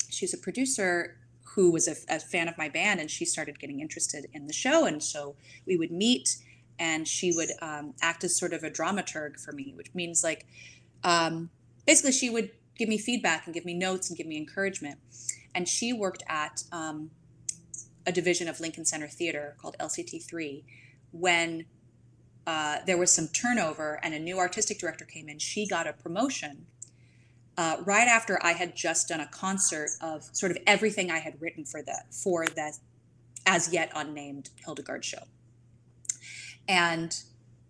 [0.08, 1.18] she's a producer
[1.54, 4.54] who was a, a fan of my band and she started getting interested in the
[4.54, 6.38] show and so we would meet
[6.78, 10.46] and she would um, act as sort of a dramaturg for me which means like
[11.04, 11.50] um,
[11.86, 14.98] basically she would give me feedback and give me notes and give me encouragement.
[15.54, 17.10] And she worked at um,
[18.06, 20.64] a division of Lincoln Center Theater called LCT3
[21.12, 21.66] when
[22.46, 25.38] uh, there was some turnover and a new artistic director came in.
[25.38, 26.66] She got a promotion
[27.56, 31.40] uh, right after I had just done a concert of sort of everything I had
[31.40, 32.78] written for the for that
[33.46, 35.24] as yet unnamed Hildegard show.
[36.68, 37.14] And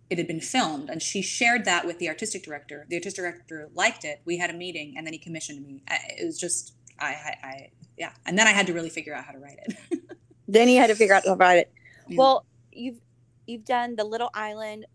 [0.09, 2.85] it had been filmed, and she shared that with the artistic director.
[2.87, 4.21] The artistic director liked it.
[4.25, 5.81] We had a meeting, and then he commissioned me.
[5.89, 8.11] It was just, I, I, yeah.
[8.25, 9.99] And then I had to really figure out how to write it.
[10.47, 11.71] then you had to figure out how to write it.
[12.07, 12.17] Yeah.
[12.17, 12.99] Well, you've
[13.47, 14.85] you've done the Little Island,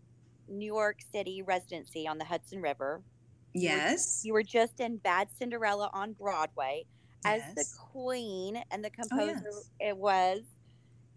[0.47, 3.01] New York City residency on the Hudson River.
[3.53, 4.21] Yes.
[4.23, 6.85] You were, you were just in Bad Cinderella on Broadway
[7.25, 7.55] as yes.
[7.55, 9.69] the queen, and the oh, composer oh, yes.
[9.79, 10.41] it was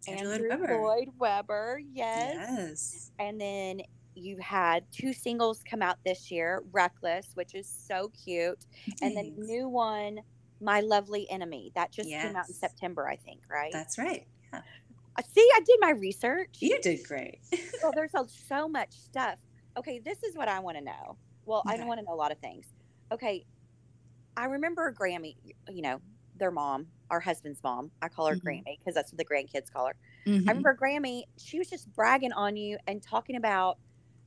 [0.08, 0.82] Andrew, Andrew Webber.
[0.82, 1.80] Lloyd Webber.
[1.92, 2.36] Yes.
[2.36, 3.10] Yes.
[3.18, 3.82] And then
[4.14, 8.66] you had two singles come out this year Reckless, which is so cute.
[8.98, 9.02] Thanks.
[9.02, 10.20] And the new one,
[10.62, 11.72] My Lovely Enemy.
[11.74, 12.26] That just yes.
[12.26, 13.72] came out in September, I think, right?
[13.72, 14.26] That's right.
[14.52, 14.60] Yeah.
[15.34, 16.56] See, I did my research.
[16.60, 17.40] You did great.
[17.82, 18.12] well, there's
[18.48, 19.38] so much stuff.
[19.76, 21.16] Okay, this is what I want to know.
[21.44, 21.82] Well, okay.
[21.82, 22.66] I want to know a lot of things.
[23.10, 23.44] Okay,
[24.36, 25.36] I remember Grammy,
[25.70, 26.00] you know,
[26.36, 27.90] their mom, our husband's mom.
[28.00, 28.48] I call her mm-hmm.
[28.48, 29.94] Grammy because that's what the grandkids call her.
[30.26, 30.48] Mm-hmm.
[30.48, 33.78] I remember Grammy, she was just bragging on you and talking about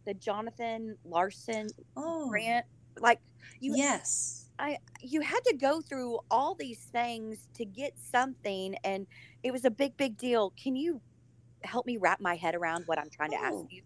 [0.06, 1.68] the Jonathan Larson
[1.98, 2.30] oh.
[2.30, 2.66] grant.
[3.00, 3.20] Like
[3.60, 4.45] you Yes.
[4.58, 9.08] I you had to go through all these things to get something and
[9.44, 10.54] it was a big, big deal.
[10.62, 11.02] Can you
[11.64, 13.46] help me wrap my head around what I'm trying to oh.
[13.46, 13.82] ask you?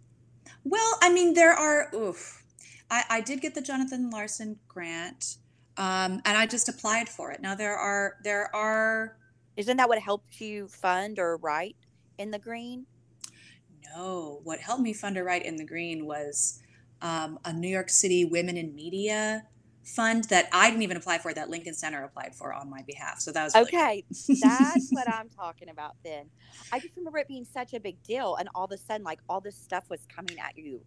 [0.64, 2.44] Well, I mean, there are oof.
[2.92, 5.38] I, I did get the Jonathan Larson grant
[5.80, 7.42] um, and I just applied for it.
[7.42, 9.18] Now there are there are.
[9.56, 11.78] Isn't that what helped you fund or write
[12.18, 12.86] in the green?
[13.96, 16.62] No, what helped me fund or write in the green was
[17.02, 19.44] um, a New York City Women in Media
[19.96, 21.34] fund that I didn't even apply for.
[21.34, 23.20] That Lincoln Center applied for on my behalf.
[23.20, 24.04] So that was really okay.
[24.42, 25.96] That's what I'm talking about.
[26.04, 26.26] Then
[26.72, 29.20] I just remember it being such a big deal, and all of a sudden, like
[29.30, 30.82] all this stuff was coming at you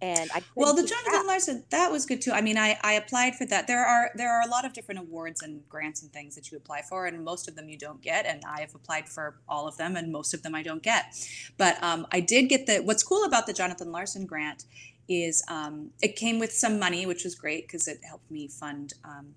[0.00, 2.32] and I well the Jonathan Larson that was good too.
[2.32, 3.66] I mean, I I applied for that.
[3.66, 6.56] There are there are a lot of different awards and grants and things that you
[6.56, 8.26] apply for, and most of them you don't get.
[8.26, 11.14] And I have applied for all of them, and most of them I don't get.
[11.56, 12.78] But um, I did get the.
[12.78, 14.64] What's cool about the Jonathan Larson grant
[15.08, 18.94] is um, it came with some money, which was great because it helped me fund
[19.04, 19.34] um,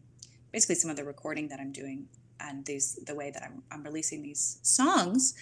[0.51, 2.07] basically some of the recording that I'm doing
[2.39, 5.33] and these the way that I'm I'm releasing these songs,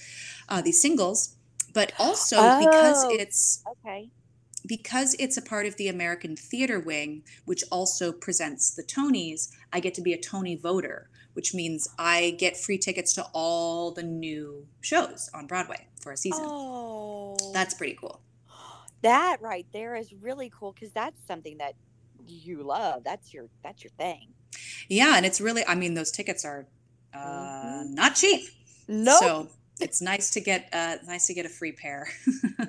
[0.48, 1.36] uh, these singles.
[1.72, 4.10] But also oh, because it's okay
[4.66, 9.80] because it's a part of the American Theater Wing, which also presents the Tonys, I
[9.80, 14.04] get to be a Tony voter, which means I get free tickets to all the
[14.04, 16.44] new shows on Broadway for a season.
[16.46, 18.22] Oh, that's pretty cool.
[19.02, 21.74] That right there is really cool because that's something that
[22.28, 23.04] you love.
[23.04, 24.30] That's your that's your thing.
[24.88, 26.68] Yeah, and it's really I mean those tickets are
[27.14, 27.94] uh, mm-hmm.
[27.94, 28.50] not cheap.
[28.88, 29.12] No.
[29.12, 29.20] Nope.
[29.20, 29.48] So
[29.80, 32.08] it's nice to get uh, nice to get a free pair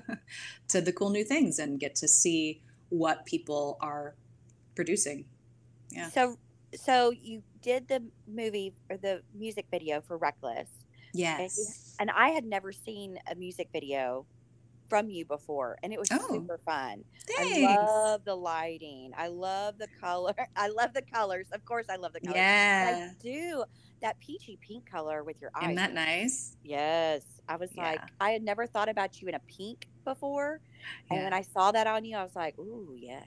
[0.68, 4.14] to the cool new things and get to see what people are
[4.74, 5.24] producing.
[5.90, 6.08] Yeah.
[6.10, 6.36] So
[6.74, 10.68] so you did the movie or the music video for Reckless.
[11.12, 11.40] Yes.
[11.40, 11.66] And, you,
[12.00, 14.24] and I had never seen a music video
[14.90, 17.05] from you before and it was oh, super fun.
[17.26, 17.66] Thanks.
[17.66, 19.12] I love the lighting.
[19.16, 20.35] I love the color.
[20.57, 21.46] I love the colors.
[21.53, 22.37] Of course I love the colors.
[22.37, 23.11] Yeah.
[23.11, 23.64] I do.
[24.03, 25.64] That peachy pink color with your eyes.
[25.64, 26.57] Isn't that nice?
[26.62, 27.22] Yes.
[27.48, 27.83] I was yeah.
[27.83, 30.61] like, I had never thought about you in a pink before.
[31.11, 31.16] Yeah.
[31.16, 33.26] And when I saw that on you, I was like, ooh, yes.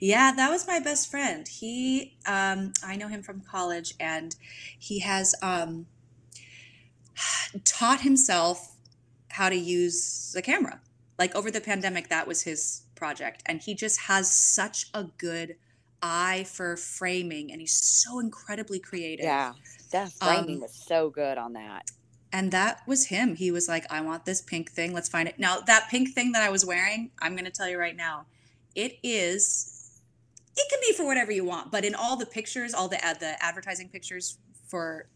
[0.00, 1.46] Yeah, that was my best friend.
[1.46, 4.34] He, um, I know him from college, and
[4.78, 5.86] he has um,
[7.64, 8.76] taught himself
[9.38, 10.80] how to use the camera.
[11.16, 13.40] Like over the pandemic, that was his project.
[13.46, 15.54] And he just has such a good
[16.02, 19.24] eye for framing and he's so incredibly creative.
[19.24, 19.52] Yeah.
[19.92, 21.90] That framing um, was so good on that.
[22.32, 23.36] And that was him.
[23.36, 24.92] He was like, I want this pink thing.
[24.92, 25.38] Let's find it.
[25.38, 28.26] Now, that pink thing that I was wearing, I'm going to tell you right now,
[28.74, 30.00] it is,
[30.56, 31.70] it can be for whatever you want.
[31.70, 35.06] But in all the pictures, all the, uh, the advertising pictures for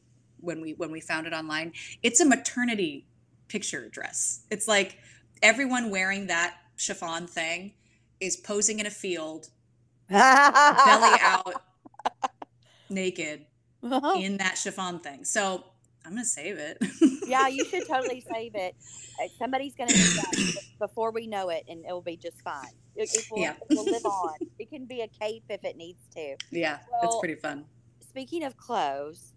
[0.41, 3.07] when we when we found it online, it's a maternity
[3.53, 4.45] picture dress.
[4.51, 4.97] It's like
[5.43, 7.75] everyone wearing that chiffon thing
[8.19, 9.51] is posing in a field,
[10.09, 11.63] belly out,
[12.89, 13.45] naked
[14.17, 15.25] in that chiffon thing.
[15.25, 15.65] So
[16.05, 16.79] I'm gonna save it.
[17.27, 18.75] yeah, you should totally save it.
[19.23, 22.73] Uh, somebody's gonna do that before we know it, and it will be just fine.
[22.97, 23.55] It, it, will, yeah.
[23.69, 24.35] it will live on.
[24.59, 26.37] It can be a cape if it needs to.
[26.51, 27.67] Yeah, well, it's pretty fun.
[28.01, 29.33] Speaking of clothes,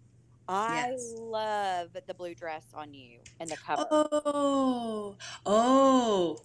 [0.48, 1.14] I yes.
[1.18, 3.86] love the blue dress on you and the cover.
[3.90, 6.38] Oh, oh,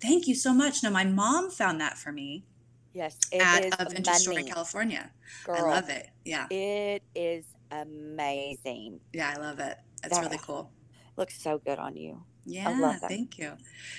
[0.00, 0.82] thank you so much.
[0.82, 2.44] Now, my mom found that for me.
[2.92, 5.10] Yes, it at is a vintage store in money, California.
[5.48, 6.08] I love it.
[6.24, 6.46] Yeah.
[6.50, 9.00] It is amazing.
[9.12, 9.76] Yeah, I love it.
[10.02, 10.70] That's really cool.
[11.16, 12.22] Looks so good on you.
[12.44, 13.08] Yeah, love that.
[13.08, 13.52] thank you.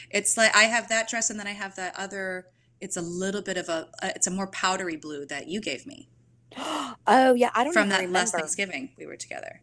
[0.10, 2.48] It's like I have that dress and then I have that other
[2.82, 5.86] it's a little bit of a uh, it's a more powdery blue that you gave
[5.86, 6.10] me
[7.08, 8.34] oh yeah, I don't from that last.
[8.34, 9.62] Thanksgiving we were together.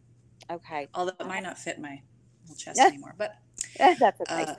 [0.49, 2.01] Okay, Although it might not fit my
[2.43, 2.87] little chest Yeah.
[2.87, 3.35] anymore, but
[3.77, 4.45] that's okay.
[4.45, 4.55] Uh,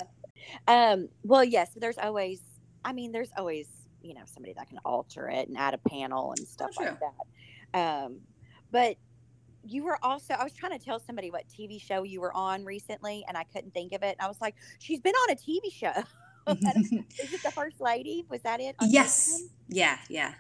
[0.71, 2.41] um, well, yes, there's always.
[2.85, 3.67] I mean, there's always
[4.03, 7.79] you know somebody that can alter it and add a panel and stuff like that.
[7.79, 8.21] Um,
[8.71, 8.97] but
[9.65, 10.35] you were also.
[10.35, 13.45] I was trying to tell somebody what TV show you were on recently, and I
[13.45, 14.17] couldn't think of it.
[14.19, 16.05] And I was like, she's been on a TV show.
[16.49, 18.25] Is it the First Lady?
[18.31, 18.75] Was that it?
[18.81, 19.43] yes.
[19.69, 20.33] Yeah, yeah.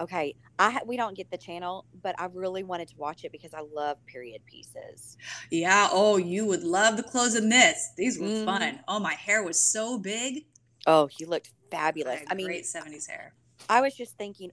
[0.00, 3.52] Okay, I we don't get the channel, but I really wanted to watch it because
[3.52, 5.16] I love period pieces.
[5.50, 5.88] Yeah.
[5.90, 7.90] Oh, you would love the clothes in this.
[7.96, 8.44] These were Mhm.
[8.44, 8.84] fun.
[8.86, 10.46] Oh, my hair was so big.
[10.86, 12.20] Oh, you looked fabulous.
[12.28, 13.34] I mean, great 70s hair.
[13.68, 14.50] I was just thinking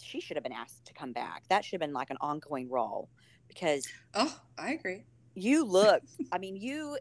[0.00, 1.44] she should have been asked to come back.
[1.48, 3.10] That should have been like an ongoing role
[3.48, 5.04] because Oh, I agree.
[5.34, 6.02] you look.
[6.32, 6.98] I mean, you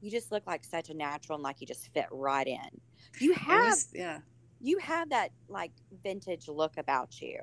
[0.00, 2.80] you just look like such a natural and like you just fit right in.
[3.20, 4.20] You have was- yeah.
[4.60, 7.38] You have that like vintage look about you.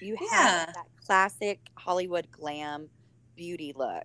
[0.00, 0.66] You have Yeah.
[0.74, 2.88] that classic Hollywood glam
[3.36, 4.04] beauty look.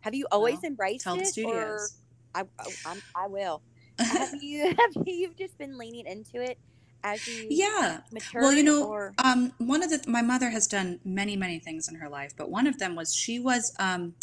[0.00, 1.92] Have you always Well, embraced Tell the it or studios.
[2.34, 3.62] I, I, I'm, I will.
[3.98, 6.58] have you have you just been leaning into it
[7.02, 8.00] as you yeah.
[8.12, 8.42] matured?
[8.42, 11.88] Well, you know, or Um, one of the my mother has done many many things
[11.88, 14.14] in her life, but one of them was she was um,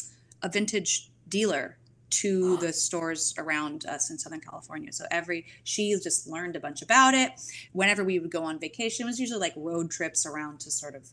[0.41, 1.77] a vintage dealer
[2.09, 4.91] to the stores around us in Southern California.
[4.91, 7.31] So every she just learned a bunch about it.
[7.73, 10.95] Whenever we would go on vacation, it was usually like road trips around to sort
[10.95, 11.09] of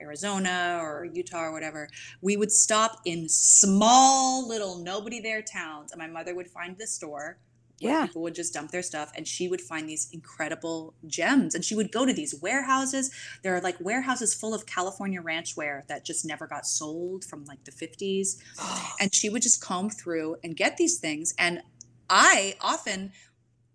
[0.00, 1.88] Arizona or Utah or whatever.
[2.20, 6.86] We would stop in small little nobody there towns, and my mother would find the
[6.86, 7.38] store
[7.78, 8.06] Yeah.
[8.06, 11.74] people would just dump their stuff and she would find these incredible gems and she
[11.74, 13.10] would go to these warehouses.
[13.42, 17.64] There are like warehouses full of california ranchware that just never got sold from like
[17.64, 18.36] the 50s
[19.00, 21.34] and she would just comb through and get these things.
[21.38, 21.62] And
[22.08, 23.12] i often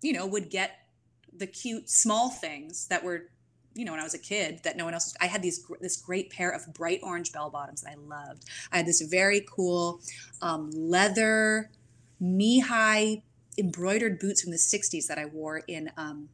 [0.00, 0.70] you know would get
[1.36, 3.28] the cute small things that were
[3.74, 5.96] you know when i was a kid that no one else i had these this
[5.96, 8.44] great pair of bright orange bell bottoms that i loved.
[8.70, 10.00] I had this very cool
[10.40, 11.70] um, leather
[12.20, 13.22] knee-high
[13.58, 16.28] embroidered boots from the 60s that i wore in um,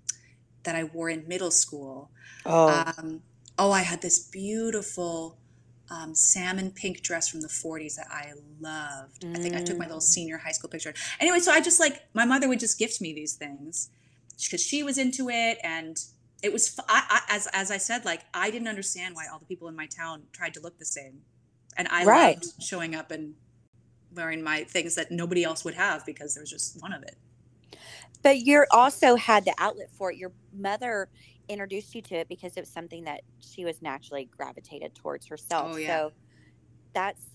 [0.64, 2.10] that i wore in middle school
[2.46, 3.22] oh, um,
[3.58, 5.38] oh, I had this beautiful
[5.90, 9.24] um, salmon pink dress from the 40s that I loved.
[9.34, 10.02] I think I took my little Mm.
[10.02, 10.94] senior high school picture.
[11.20, 13.90] Anyway, so I just like, my mother would just gift me these things
[14.44, 15.58] because she was into it.
[15.64, 15.96] And
[16.42, 19.46] it was, I, I, as, as I said, like, I didn't understand why all the
[19.46, 21.22] people in my town tried to look the same.
[21.76, 22.44] And I Right.
[22.44, 23.34] loved showing up and
[24.14, 27.16] wearing my things that nobody else would have because there was just one of it.
[28.22, 30.18] But you're also had the outlet for it.
[30.18, 31.08] Your mother
[31.48, 35.72] introduced you to it because it was something that she was naturally gravitated towards herself.
[35.74, 35.86] Oh, yeah.
[35.88, 36.12] So
[36.94, 37.26] that's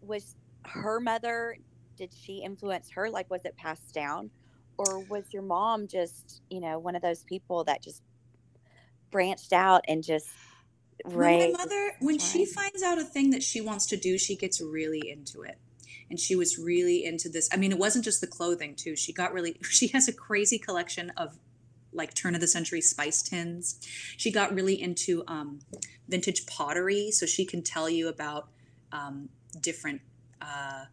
[0.00, 1.58] was her mother.
[1.96, 3.10] Did she influence her?
[3.10, 4.30] Like, was it passed down,
[4.78, 8.02] or was your mom just you know one of those people that just
[9.10, 10.28] branched out and just
[11.04, 11.56] raised?
[11.56, 14.60] my mother, when she finds out a thing that she wants to do, she gets
[14.60, 15.58] really into it.
[16.08, 17.48] And she was really into this.
[17.52, 18.94] I mean, it wasn't just the clothing, too.
[18.96, 21.38] She got really, she has a crazy collection of
[21.92, 23.80] like turn of the century spice tins.
[24.16, 25.60] She got really into um,
[26.08, 27.10] vintage pottery.
[27.10, 28.48] So she can tell you about
[28.92, 29.30] um,
[29.60, 30.02] different
[30.42, 30.84] uh,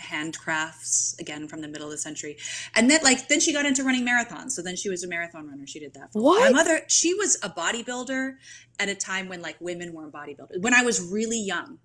[0.00, 2.36] handcrafts, again, from the middle of the century.
[2.74, 4.52] And then, like, then she got into running marathons.
[4.52, 5.66] So then she was a marathon runner.
[5.66, 6.12] She did that.
[6.12, 8.34] For My mother, she was a bodybuilder
[8.80, 10.60] at a time when like women weren't bodybuilders.
[10.60, 11.78] When I was really young,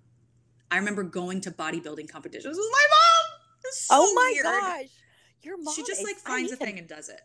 [0.70, 3.40] I remember going to bodybuilding competitions with my mom.
[3.72, 4.44] So oh my weird.
[4.44, 4.86] gosh,
[5.42, 5.74] your mom.
[5.74, 7.20] She just is- like finds a to- thing and does it.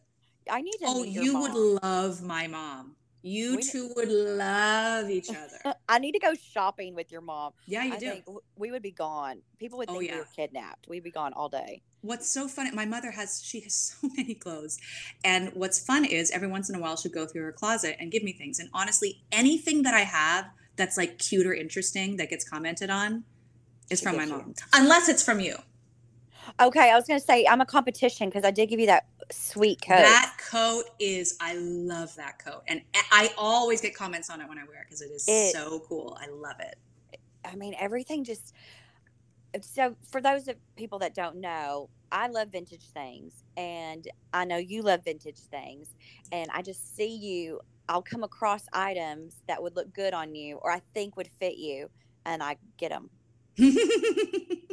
[0.49, 0.85] I need to.
[0.85, 1.41] Oh, you mom.
[1.41, 2.95] would love my mom.
[3.23, 5.75] You We- two would love each other.
[5.89, 7.53] I need to go shopping with your mom.
[7.65, 8.41] Yeah, you I do.
[8.55, 9.41] we would be gone.
[9.57, 10.87] People would Oh, think we were kidnapped.
[10.87, 11.81] We'd be gone all day.
[12.01, 14.77] What's so funny, my mother has, she has so many clothes.
[15.23, 18.11] And what's fun is every once in a while she'll go through her closet and
[18.11, 18.59] give me things.
[18.59, 23.23] And honestly, anything that I have that's like cute or interesting that gets commented on
[23.89, 24.37] is from my gives you.
[24.37, 24.53] mom.
[24.73, 25.55] Unless it's from you.
[26.59, 29.07] Okay, I was going to say I'm a competition because I did give you that
[29.31, 29.97] sweet coat.
[29.97, 32.61] That coat is, I love that coat.
[32.67, 32.81] And
[33.11, 35.79] I always get comments on it when I wear it because it is It- so
[35.87, 36.17] cool.
[36.21, 36.77] I love it.
[37.43, 38.53] I mean, everything just.
[39.61, 44.57] So, for those of people that don't know, I love vintage things, and I know
[44.57, 45.95] you love vintage things.
[46.31, 47.61] And I just see you.
[47.87, 51.55] I'll come across items that would look good on you, or I think would fit
[51.57, 51.89] you,
[52.25, 53.09] and I get them.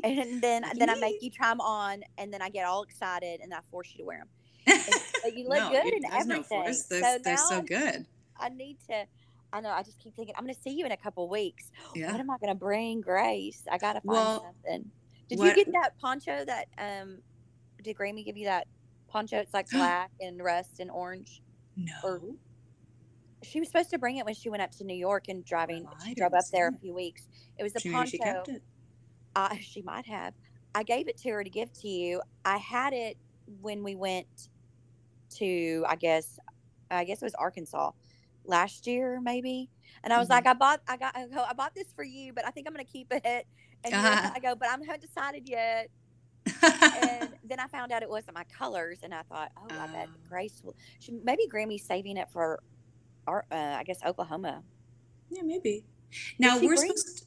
[0.05, 3.39] And then, then I make you try them on, and then I get all excited,
[3.41, 4.19] and I force you to wear
[4.67, 4.79] them.
[5.23, 6.43] But you look No, good in there's no everything.
[6.65, 6.83] force.
[6.85, 8.07] They're, so they're so good.
[8.37, 9.07] I need to.
[9.53, 9.69] I know.
[9.71, 11.71] I just keep thinking I'm going to see you in a couple weeks.
[11.95, 12.11] Yeah.
[12.11, 13.63] What am I going to bring, Grace?
[13.71, 14.91] I got to find Well, something.
[15.29, 16.45] Did what- you get that poncho?
[16.45, 17.19] That um,
[17.85, 18.67] did Grammy give you that
[19.09, 19.37] poncho?
[19.39, 21.43] It's like black and rust and orange.
[21.77, 21.93] No.
[22.03, 22.21] or-
[23.45, 25.87] She was supposed to bring it when she went up to New York and driving.
[25.89, 27.29] Oh, she drove up there a few weeks.
[27.57, 28.11] It was the She, poncho.
[28.11, 28.63] she kept it.
[29.35, 30.35] Uh, she might have.
[30.75, 32.23] I gave it to her to give to you.
[32.45, 33.17] I had it
[33.61, 34.49] when we went
[35.37, 36.39] to, I guess,
[36.91, 37.93] I guess it was Arkansas
[38.45, 39.69] last year, maybe.
[40.05, 40.31] And I was Mhm.
[40.33, 42.67] like, I bought, I got, I, go, I bought this for you, but I think
[42.67, 43.47] I'm gonna keep it.
[43.85, 44.31] And Uh-huh.
[44.35, 45.91] I go, but I haven't decided yet.
[46.63, 50.09] And then I found out it wasn't my colors, and I thought, oh, I bet
[50.11, 50.17] Oh.
[50.29, 50.75] Grace will.
[50.99, 52.63] She, maybe Grammy's saving it for,
[53.27, 54.63] our, uh, I guess Oklahoma.
[55.31, 55.85] yeah, maybe.
[56.39, 57.22] Now we're bring- supposed.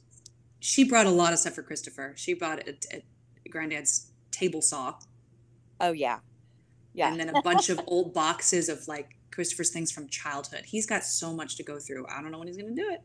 [0.66, 2.12] She brought a lot of stuff for Christopher.
[2.16, 2.74] She brought a,
[3.44, 4.94] a granddad's table saw,
[5.80, 6.18] Oh yeah,
[6.92, 7.08] yeah.
[7.10, 10.64] and then a bunch of old boxes of like Christopher's things from childhood.
[10.64, 12.06] He's got so much to go through.
[12.08, 13.00] I don't know when he's going to do it,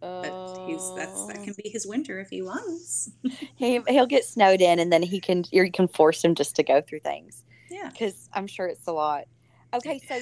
[0.00, 1.44] but he's that's that Oh.
[1.44, 3.10] can be his winter if he wants.
[3.56, 6.64] He he'll get snowed in, and then he can you can force him just to
[6.64, 7.90] go through things Yeah.
[7.90, 9.24] because I'm sure it's a lot.
[9.72, 10.18] Okay, so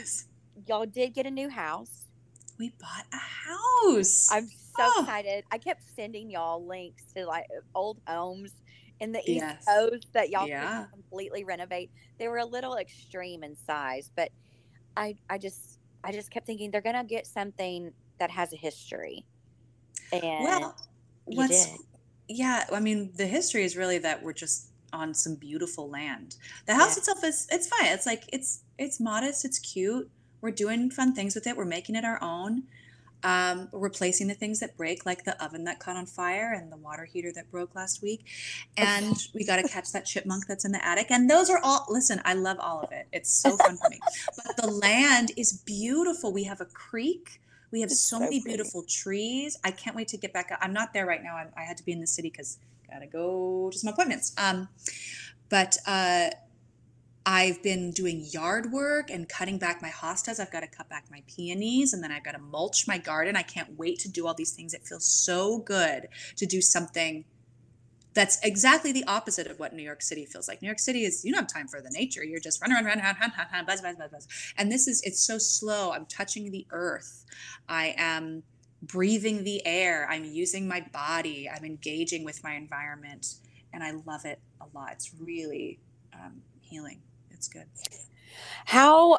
[0.67, 2.05] y'all did get a new house.
[2.59, 4.29] we bought a house.
[4.31, 5.01] I'm so Oh.
[5.03, 5.45] excited.
[5.51, 8.53] I kept sending y'all links to like old homes
[9.01, 9.65] in the East Yes.
[9.67, 10.85] Coast that y'all Yeah.
[10.85, 11.91] could completely renovate.
[12.19, 14.31] They were a little extreme in size, but
[14.97, 19.27] I I just I just kept thinking they're gonna get something that has a history.
[20.13, 20.77] And well,
[21.25, 21.79] what's did.
[22.29, 26.37] yeah, I mean, the history is really that we're just on some beautiful land.
[26.67, 27.01] The house Yeah.
[27.01, 27.93] itself is it's fine.
[27.93, 30.11] It's like it's it's modest, it's cute.
[30.41, 31.57] We're doing fun things with it.
[31.57, 32.65] We're making it our own.
[33.25, 36.77] Um, replacing the things that break, like the oven that caught on fire and the
[36.77, 38.25] water heater that broke last week.
[38.77, 41.11] And we got to catch that chipmunk that's in the attic.
[41.11, 43.09] And those are all, listen, I love all of it.
[43.13, 43.99] It's so fun for me.
[44.37, 46.33] But the land is beautiful.
[46.33, 47.41] We have a creek.
[47.73, 48.57] We have so, so many pretty.
[48.57, 49.59] beautiful trees.
[49.65, 50.57] I can't wait to get back.
[50.61, 51.37] I'm not there right now.
[51.37, 52.59] I, I had to be in the city because
[52.91, 54.33] gotta go to some appointments.
[54.39, 54.69] Um,
[55.49, 56.31] but uh,
[57.29, 60.39] I've been doing yard work and cutting back my hostas.
[60.39, 63.35] I've got to cut back my peonies and then I've got to mulch my garden.
[63.35, 64.73] I can't wait to do all these things.
[64.73, 66.07] It feels so good
[66.37, 67.25] to do something
[68.15, 70.63] that's exactly the opposite of what New York City feels like.
[70.63, 72.25] New York City is you don't have time for the nature.
[72.25, 74.29] You're just run, run, run, run, run, run, run, buzz, buzz, buzz, buzz.
[74.57, 75.93] And this is it's so slow.
[75.93, 77.27] I'm touching the earth.
[77.69, 78.45] I am
[78.83, 80.09] breathing the air.
[80.09, 81.51] I'm using my body.
[81.51, 83.35] I'm engaging with my environment,
[83.73, 84.93] and I love it a lot.
[84.93, 85.81] It's really
[86.15, 87.03] um, healing.
[87.37, 87.67] It's good.
[88.65, 89.19] How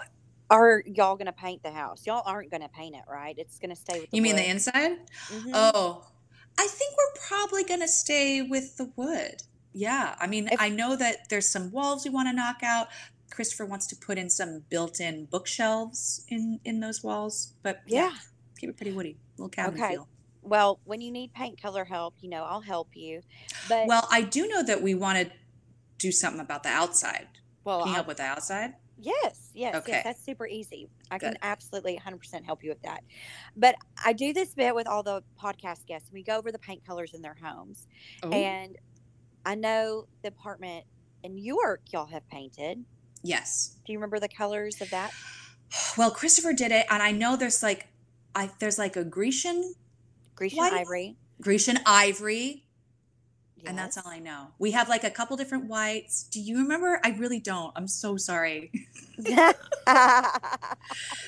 [0.49, 2.05] are y'all gonna paint the house?
[2.05, 3.35] Y'all aren't gonna paint it, right?
[3.37, 4.97] It's gonna stay with the You mean the inside?
[5.29, 5.51] Mhm.
[5.53, 6.07] Oh,
[6.57, 9.43] I think we're probably going to stay with the wood.
[9.73, 10.15] Yeah.
[10.19, 12.87] I mean, If- I know that there's some walls we want to knock out.
[13.29, 18.17] Christopher wants to put in some built-in bookshelves in in those walls, but yeah, yeah.
[18.57, 19.93] keep it pretty woody, little cabin Okay.
[19.93, 20.07] feel.
[20.41, 23.21] Well, when you need paint color help, you know I'll help you.
[23.69, 25.31] But Well, I do know that we want to
[25.99, 27.27] do something about the outside.
[27.67, 28.73] Well, Can you I'll- help with the outside?
[28.99, 29.91] yes, yes, Okay.
[29.91, 30.03] yes.
[30.03, 30.87] That's super easy.
[31.11, 33.03] I can absolutely 100% help you with that.
[33.55, 36.09] But I do this bit with all the podcast guests.
[36.11, 37.85] We go over the paint colors in their homes,
[38.23, 38.77] Oh, and
[39.45, 40.85] I know the apartment
[41.23, 42.83] in York y'all have painted.
[43.23, 43.75] yes.
[43.85, 45.11] Do you remember the colors of that?
[45.97, 47.87] Well, Christopher did it, and I know there's like,
[48.33, 49.73] I there's like a Grecian,
[50.33, 51.17] Grecian do- ivory.
[51.41, 52.63] Grecian ivory,
[53.65, 54.47] and that's all I know.
[54.59, 56.23] We have like a couple different whites.
[56.23, 56.99] Do you remember?
[57.03, 57.71] I really don't.
[57.75, 58.71] I'm so sorry.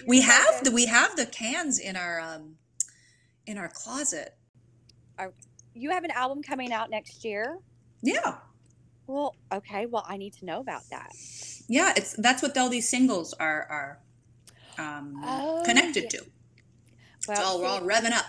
[0.07, 2.55] We have the we have the cans in our um
[3.45, 4.35] in our closet.
[5.17, 5.33] Are,
[5.73, 7.57] You have an album coming out next year.
[8.01, 8.35] Yeah.
[9.07, 9.85] Well, okay.
[9.85, 11.11] Well, I need to know about that.
[11.67, 13.99] Yeah, it's that's what all these singles are are
[14.77, 16.19] um Oh, connected yeah.
[16.19, 16.25] to.
[17.27, 18.25] Well, all we're all so revving up.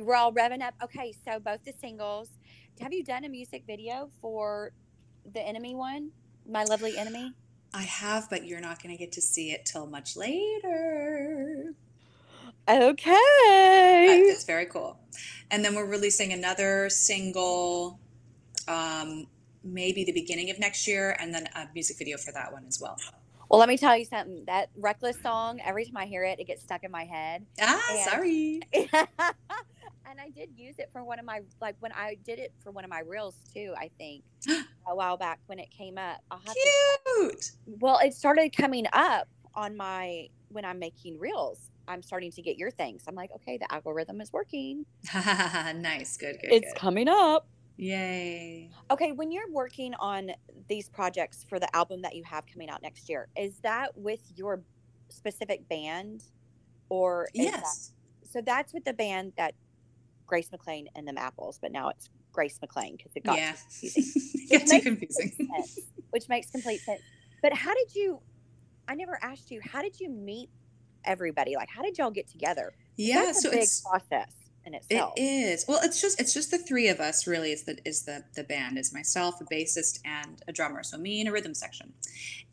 [0.00, 0.74] we're all revving up.
[0.82, 2.28] Okay, so both the singles.
[2.80, 4.72] Have you done a music video for
[5.32, 6.10] the enemy one?
[6.48, 7.32] My lovely enemy.
[7.74, 11.74] I have, but you're not gonna get to see it till much later.
[12.68, 13.14] Okay.
[14.28, 14.98] it's very cool.
[15.50, 17.98] And then we're releasing another single
[18.68, 19.26] um
[19.64, 22.80] maybe the beginning of next year and then a music video for that one as
[22.80, 22.96] well.
[23.48, 24.44] Well, let me tell you something.
[24.46, 25.60] That reckless song.
[25.64, 27.46] Every time I hear it, it gets stuck in my head.
[27.60, 28.60] Ah, And- sorry.
[30.08, 32.70] and I did use it for one of my like when I did it for
[32.70, 33.74] one of my reels too.
[33.76, 36.20] I think a while back when it came up.
[36.30, 37.52] Have to Cute.
[37.80, 41.70] Well, it started coming up on my when I'm making reels.
[41.88, 43.04] I'm starting to get your things.
[43.06, 44.84] I'm like, okay, the algorithm is working.
[45.14, 46.16] nice.
[46.16, 46.78] Good, good, it's good.
[46.78, 47.46] coming up.
[47.76, 48.70] Yay.
[48.90, 50.30] Okay, when you're working on
[50.68, 54.20] these projects for the album that you have coming out next year, is that with
[54.34, 54.62] your
[55.10, 56.24] specific band
[56.88, 57.92] or is that- Yes.
[58.22, 59.54] so that's with the band that
[60.26, 63.52] Grace McLean and them apples, but now it's Grace McLean because it got Yeah.
[63.52, 64.22] confusing.
[64.50, 65.32] gets too confusing.
[65.54, 65.78] sense,
[66.10, 67.02] which makes complete sense.
[67.42, 68.20] But how did you?
[68.88, 69.60] I never asked you.
[69.62, 70.48] How did you meet
[71.04, 71.56] everybody?
[71.56, 72.72] Like, how did y'all get together?
[72.96, 74.32] Yeah, that's so a big it's process
[74.64, 75.64] in It is.
[75.68, 78.44] Well, it's just it's just the three of us really is the is the the
[78.44, 80.82] band is myself, a bassist and a drummer.
[80.82, 81.92] So me and a rhythm section.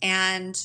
[0.02, 0.56] And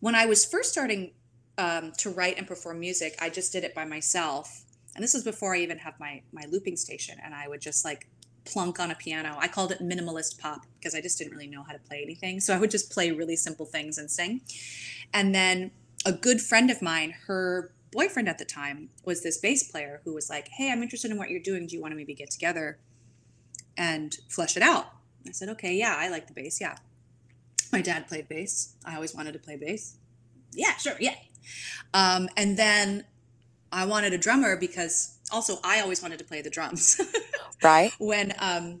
[0.00, 1.12] when I was first starting
[1.56, 4.63] um, to write and perform music, I just did it by myself.
[4.94, 7.84] And this was before I even have my my looping station and I would just
[7.84, 8.08] like
[8.44, 9.36] plunk on a piano.
[9.38, 12.40] I called it minimalist pop because I just didn't really know how to play anything.
[12.40, 14.42] So I would just play really simple things and sing.
[15.12, 15.70] And then
[16.04, 20.14] a good friend of mine, her boyfriend at the time was this bass player who
[20.14, 21.66] was like, Hey, I'm interested in what you're doing.
[21.66, 22.78] Do you want to maybe get together
[23.76, 24.86] and flesh it out?
[25.26, 26.60] I said, Okay, yeah, I like the bass.
[26.60, 26.76] Yeah.
[27.72, 28.74] My dad played bass.
[28.84, 29.96] I always wanted to play bass.
[30.52, 31.16] Yeah, sure, yeah.
[31.92, 33.04] Um, and then
[33.74, 37.00] I wanted a drummer because also I always wanted to play the drums.
[37.62, 37.92] right?
[37.98, 38.80] when um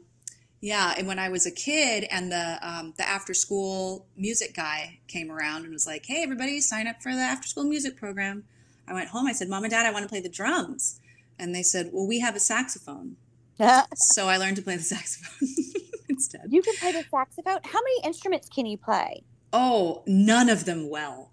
[0.60, 4.98] yeah and when i was a kid and the um the after school music guy
[5.08, 8.44] came around and was like hey everybody sign up for the after school music program
[8.86, 11.00] i went home i said mom and dad i want to play the drums
[11.38, 13.16] and they said well we have a saxophone
[13.94, 15.48] so i learned to play the saxophone
[16.08, 17.58] instead you can play the saxophone.
[17.64, 19.22] How many instruments can you play?
[19.52, 21.30] oh none of them well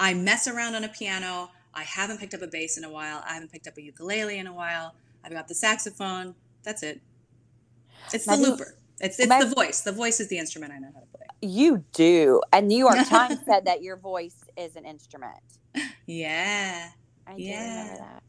[0.00, 3.22] i mess around on a piano i haven't picked up a bass in a while
[3.28, 7.02] i haven't picked up a ukulele in a while i've got the saxophone that's it
[8.12, 11.00] it's the looper it's, it's the voice the voice is the instrument i know how
[11.00, 15.38] to play You do, and New York Times said that your voice is an instrument.
[16.06, 16.90] yeah
[17.26, 17.58] I do Yeah.
[17.58, 18.22] remember that.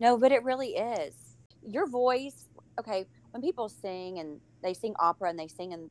[0.00, 1.16] No, but it really is.
[1.62, 2.48] Your voice,
[2.80, 5.90] okay, when people sing and they sing opera and they sing in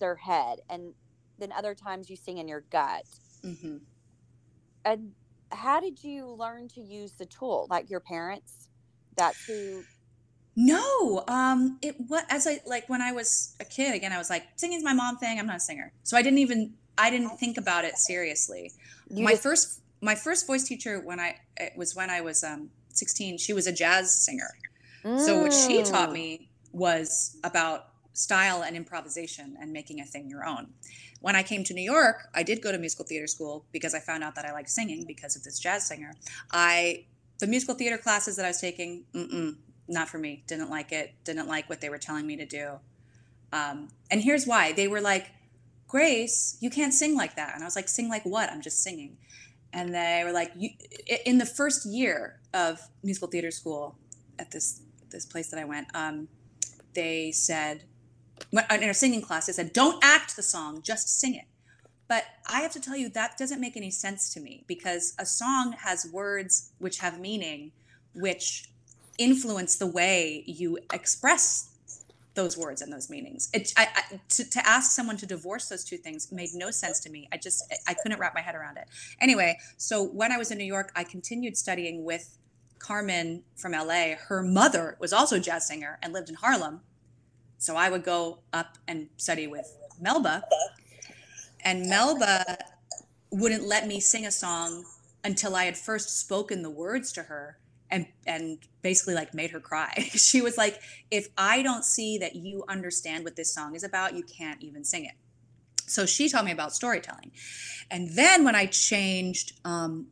[0.00, 0.94] their head, and
[1.38, 3.04] then other times you sing in your gut.
[3.42, 3.76] hmm
[4.84, 5.12] And
[5.54, 7.66] how did you learn to use the tool?
[7.70, 8.68] Like your parents?
[9.16, 9.86] That's who.
[10.56, 14.30] no um it what as i like when i was a kid again i was
[14.30, 17.36] like singing's my mom thing i'm not a singer so i didn't even i didn't
[17.38, 18.72] think about it seriously
[19.10, 22.44] You my just, first my first voice teacher when i it was when i was
[22.44, 24.50] um 16 she was a jazz singer
[25.16, 26.12] So what she taught Mm.
[26.12, 30.74] me was about style and improvisation and making a thing your own.
[31.24, 33.98] When I came to New York, I did go to musical theater school because I
[33.98, 36.12] found out that I liked singing because of this jazz singer.
[36.52, 37.06] I
[37.38, 39.04] the musical theater classes that I was taking,
[39.88, 40.44] not for me.
[40.46, 41.14] Didn't like it.
[41.24, 42.72] Didn't like what they were telling me to do.
[43.54, 45.30] Um, and here's why: they were like,
[45.88, 48.50] "Grace, you can't sing like that." And I was like, "Sing like what?
[48.50, 49.16] I'm just singing."
[49.72, 50.52] And they were like,
[51.24, 53.96] "In the first year of musical theater school
[54.38, 56.28] at this this place that I went, um,
[56.92, 57.84] they said,
[58.52, 61.46] in our singing class, they said, don't act the song, just sing it.
[62.08, 65.24] But I have to tell you, that doesn't make any sense to me because a
[65.24, 67.72] song has words which have meaning,
[68.14, 68.68] which
[69.18, 71.70] influence the way you express
[72.34, 73.48] those words and those meanings.
[73.54, 77.00] It, I, I, to, to ask someone to divorce those two things made no sense
[77.00, 77.28] to me.
[77.32, 78.88] I just, I couldn't wrap my head around it.
[79.20, 82.36] Anyway, so when I was in New York, I continued studying with
[82.78, 84.14] Carmen from LA.
[84.28, 86.80] Her mother was also a jazz singer and lived in Harlem.
[87.64, 90.44] So I would go up and study with Melba.
[91.64, 92.58] And Melba
[93.30, 94.84] wouldn't let me sing a song
[95.24, 97.58] until I had first spoken the words to her
[97.90, 99.94] and and basically like made her cry.
[100.12, 100.78] she was like,
[101.10, 104.84] if I don't see that you understand what this song is about, you can't even
[104.84, 105.14] sing it.
[105.86, 107.32] So she taught me about storytelling.
[107.90, 110.08] And then when I changed um,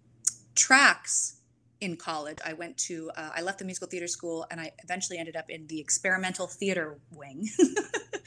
[0.55, 1.37] tracks
[1.83, 5.19] in college, I went to, uh, I left the musical theater school and I eventually
[5.19, 7.49] ended up in the experimental theater wing.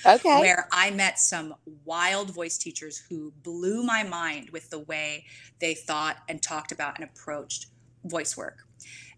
[0.06, 0.42] Okay.
[0.42, 5.26] where I met some wild voice teachers who blew my mind with the way
[5.60, 7.68] they thought and talked about and approached
[8.04, 8.58] voice work.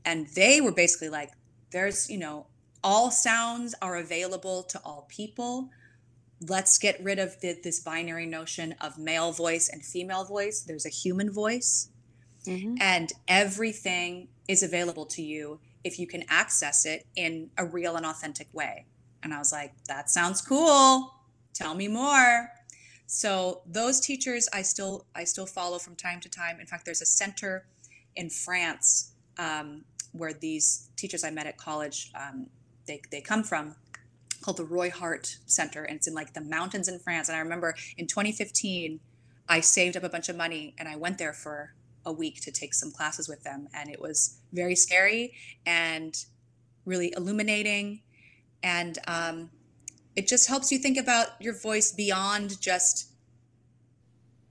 [0.05, 1.31] And they were basically like,
[1.71, 2.45] there's, you know,
[2.83, 5.71] all sounds are available to all people.
[6.47, 10.61] Let's get rid of the, this binary notion of male voice and female voice.
[10.61, 11.89] There's a human voice,
[12.45, 12.77] Mhm.
[12.79, 18.05] and everything is available to you if you can access it in a real and
[18.05, 18.85] authentic way.
[19.23, 21.13] And I was like, that sounds cool.
[21.53, 22.51] Tell me more.
[23.05, 26.59] So those teachers I still I still follow from time to time.
[26.59, 27.65] In fact, there's a center
[28.15, 32.47] in France um, where these teachers I met at college um,
[32.85, 33.75] they, they come from
[34.41, 37.27] called the Roy Hart Center, and it's in like the mountains in France.
[37.27, 38.99] And I remember in 2015,
[39.49, 41.73] I saved up a bunch of money and I went there for
[42.07, 45.33] a week to take some classes with them, and it was very scary
[45.65, 46.25] and
[46.85, 48.01] really illuminating,
[48.63, 49.51] and um,
[50.15, 53.11] it just helps you think about your voice beyond just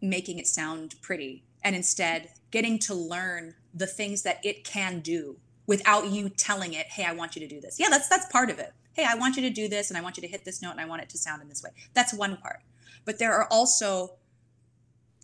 [0.01, 5.37] making it sound pretty, and instead getting to learn the things that it can do
[5.67, 8.51] without you telling it, "Hey, I want you to do this." Yeah, that's that's part
[8.51, 8.73] of it.
[8.93, 10.73] Hey, I want you to do this and I want you to hit this note
[10.73, 11.71] and I want it to sound in this way.
[11.93, 12.61] That's one part.
[13.05, 14.13] But there are also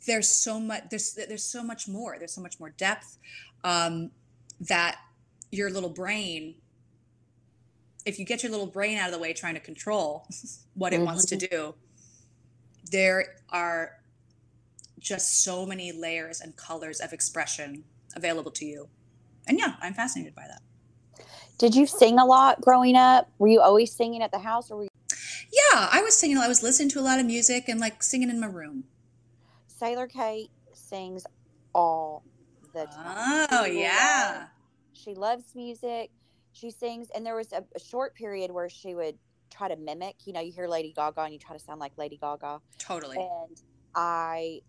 [0.07, 2.17] there's so much there's there's so much more.
[2.19, 3.19] There's so much more depth
[3.65, 4.11] um,
[4.61, 4.99] that
[5.51, 6.55] your little brain
[8.05, 10.27] if you get your little brain out of the way trying to control
[10.75, 11.07] what it mm-hmm.
[11.07, 11.55] wants to mm-hmm.
[11.55, 11.75] do,
[12.91, 13.99] there are
[14.99, 17.85] just so many layers and colors of expression
[18.15, 18.89] available to you.
[19.49, 21.25] And yeah, I'm fascinated by that.
[21.59, 23.31] Did you sing a lot growing up?
[23.39, 24.89] Were you always singing at the house or were you-
[25.53, 26.39] Yeah, I was singing.
[26.39, 28.85] I was listening to a lot of music and like singing in my room.
[29.83, 31.27] Sailor Kate sings
[31.75, 32.23] all
[32.73, 33.49] the time.
[33.51, 34.29] Oh, she yeah.
[34.39, 34.51] Loves,
[34.93, 36.11] she loves music
[36.53, 39.17] she sings and there was a, a, short period where she would
[39.51, 41.93] try to mimic you know you hear lady gaga and you try to sound like
[41.97, 43.63] lady gaga totally and
[43.95, 44.61] i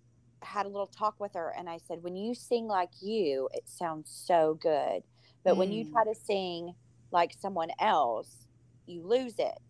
[0.42, 3.64] had a little talk with her and i said when you sing like you it
[3.66, 5.04] sounds so good
[5.44, 5.58] but mm.
[5.58, 6.14] when you try mm.
[6.14, 6.74] to sing
[7.12, 8.48] like someone else
[8.88, 9.62] you lose it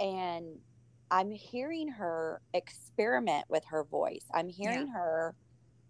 [0.00, 0.46] and
[1.10, 4.92] i'm hearing her experiment with her voice i'm hearing yeah.
[4.92, 5.34] her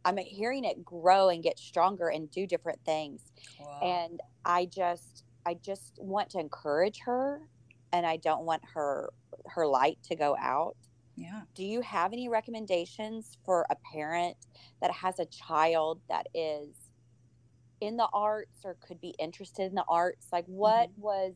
[0.04, 3.20] i'm hearing it grow and get stronger and do different things
[3.60, 3.80] wow.
[3.82, 7.40] and i just I just want to encourage her
[7.92, 9.10] and I don't want her
[9.46, 10.76] her light to go out.
[11.14, 11.42] Yeah.
[11.54, 14.36] Do you have any recommendations for a parent
[14.82, 16.74] that has a child that is
[17.80, 20.26] in the arts or could be interested in the arts?
[20.32, 21.00] Like what mm-hmm.
[21.00, 21.34] was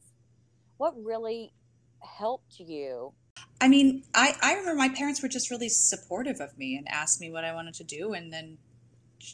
[0.79, 1.53] what really
[2.01, 3.13] helped you?
[3.61, 7.21] I mean, I I remember my parents were just really supportive of me and asked
[7.21, 8.59] me what I wanted to do and then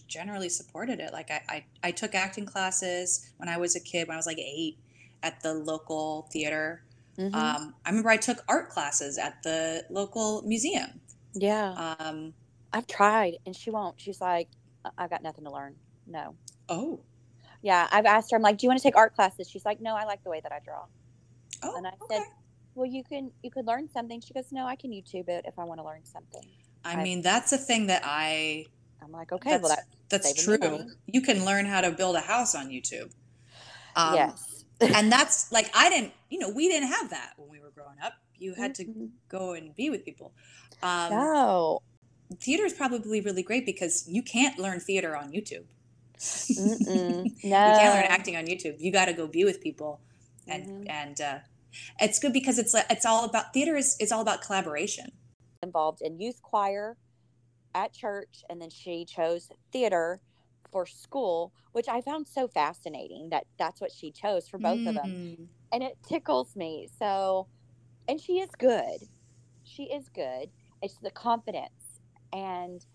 [0.09, 1.13] generally supported it.
[1.13, 4.27] Like I, I, I took acting classes when I was a kid, when I was
[4.27, 4.79] like eight,
[5.23, 6.83] at the local theater.
[7.19, 7.35] Mm-hmm.
[7.35, 11.01] Um, I remember I took art classes at the local museum.
[11.35, 11.95] Yeah.
[11.99, 12.35] Um,
[12.73, 14.01] I've tried, and she won't.
[14.01, 14.49] She's like,
[14.99, 15.77] I've got nothing to learn.
[16.07, 16.35] No.
[16.69, 17.01] Oh.
[17.63, 18.37] Yeah, I've asked her.
[18.37, 19.49] I'm like, do you want to take art classes?
[19.49, 20.85] She's like, no, I like the way that I draw.
[21.63, 21.77] Oh.
[21.77, 22.17] And I okay.
[22.17, 22.23] said,
[22.77, 24.21] well, you can you could learn something.
[24.21, 26.47] She goes, no, I can YouTube it if I want to learn something.
[26.85, 28.67] I, I mean, that's a thing that I
[29.03, 29.77] I'm like, okay, that's, well,
[30.09, 30.87] that's true.
[31.07, 33.11] You can learn how to build a house on YouTube.
[33.95, 34.65] Um, yes.
[34.81, 37.97] and that's like, I didn't, you know, we didn't have that when we were growing
[38.03, 38.15] up.
[38.37, 38.93] You had mm-hmm.
[38.93, 40.33] to go and be with people.
[40.83, 41.83] Um, no.
[42.41, 45.65] Theater is probably really great because you can't learn theater on YouTube.
[46.59, 47.25] no.
[47.35, 48.77] you can't learn acting on YouTube.
[48.79, 50.01] You got to go be with people,
[50.49, 50.91] and mm-hmm.
[50.91, 51.39] and uh,
[52.01, 55.13] it's good because it's it's all about theater is it's all about collaboration.
[55.63, 56.97] Involved in youth choir,
[57.77, 60.19] at church and then she chose theater
[60.73, 64.89] for school which i found so fascinating that that's what she chose for both mm.
[64.89, 65.45] of them mm-hmm.
[65.73, 67.47] and it tickles me so
[68.09, 68.99] and she is good
[69.63, 70.49] she is good
[70.83, 72.01] it's the confidence
[72.33, 72.87] and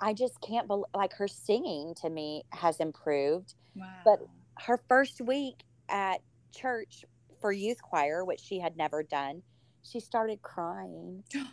[0.00, 3.86] i just can't believe like her singing to me has improved wow.
[4.04, 4.18] but
[4.58, 6.20] her first week at
[6.52, 7.04] church
[7.40, 9.42] for youth choir which she had never done
[9.82, 11.46] she started crying oh,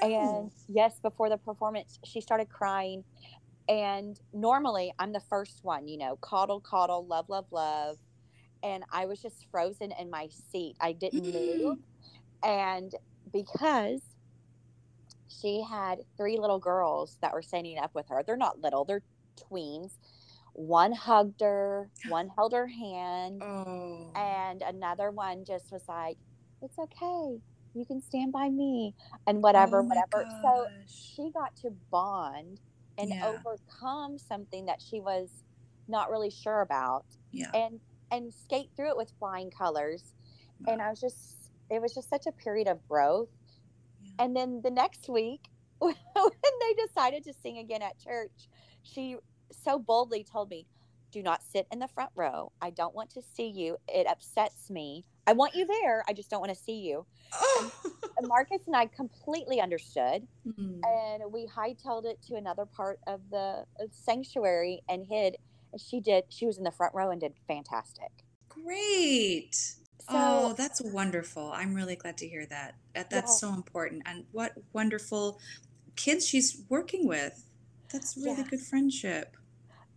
[0.00, 0.06] no.
[0.06, 3.04] And yes, before the performance, she started crying.
[3.68, 7.98] And normally I'm the first one, you know, coddle, coddle, love, love, love.
[8.62, 10.76] And I was just frozen in my seat.
[10.80, 11.78] I didn't move.
[12.40, 12.94] And
[13.32, 14.00] because
[15.26, 19.02] she had three little girls that were standing up with her, they're not little, they're
[19.36, 19.90] tweens.
[20.58, 24.10] One hugged her, one held her hand, oh.
[24.16, 26.16] and another one just was like,
[26.62, 27.40] It's okay
[27.74, 28.94] you can stand by me
[29.26, 30.24] and whatever, oh whatever.
[30.24, 30.42] Gosh.
[30.42, 32.60] So she got to bond
[32.96, 33.32] and yeah.
[33.32, 35.44] overcome something that she was
[35.86, 37.04] not really sure about.
[37.32, 37.50] Yeah.
[37.54, 37.80] And
[38.10, 40.14] and skate through it with flying colors.
[40.60, 40.72] Wow.
[40.72, 43.28] And I was just it was just such a period of growth.
[44.02, 44.24] Yeah.
[44.24, 45.48] And then the next week
[45.78, 48.48] when they decided to sing again at church,
[48.82, 49.16] she
[49.50, 50.66] so boldly told me,
[51.10, 52.52] do not sit in the front row.
[52.60, 53.76] I don't want to see you.
[53.88, 55.04] It upsets me.
[55.26, 56.04] I want you there.
[56.08, 57.06] I just don't want to see you.
[57.34, 57.72] Oh.
[58.18, 60.26] And Marcus and I completely understood.
[60.44, 60.80] Mm-hmm.
[60.82, 65.36] And we hightailed it to another part of the sanctuary and hid.
[65.70, 68.10] And she did, she was in the front row and did fantastic.
[68.48, 69.54] Great.
[69.54, 71.52] So, oh, that's wonderful.
[71.54, 72.74] I'm really glad to hear that.
[72.92, 73.24] That's yeah.
[73.26, 74.02] so important.
[74.04, 75.38] And what wonderful
[75.94, 77.44] kids she's working with.
[77.92, 79.37] That's really good friendship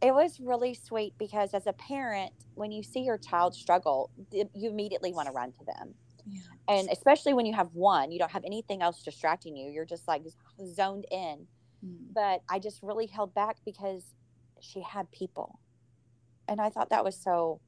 [0.02, 4.70] it was really sweet because as a parent when you see your child struggle you
[4.70, 5.93] immediately want to run to them
[6.28, 6.41] yeah.
[6.68, 10.08] and especially when you have one you don't have anything else distracting you you're just
[10.08, 10.24] like
[10.66, 11.45] zoned in
[11.86, 11.97] mm.
[12.14, 14.14] but i just really held back because
[14.60, 15.60] she had people
[16.47, 17.60] and i thought that was so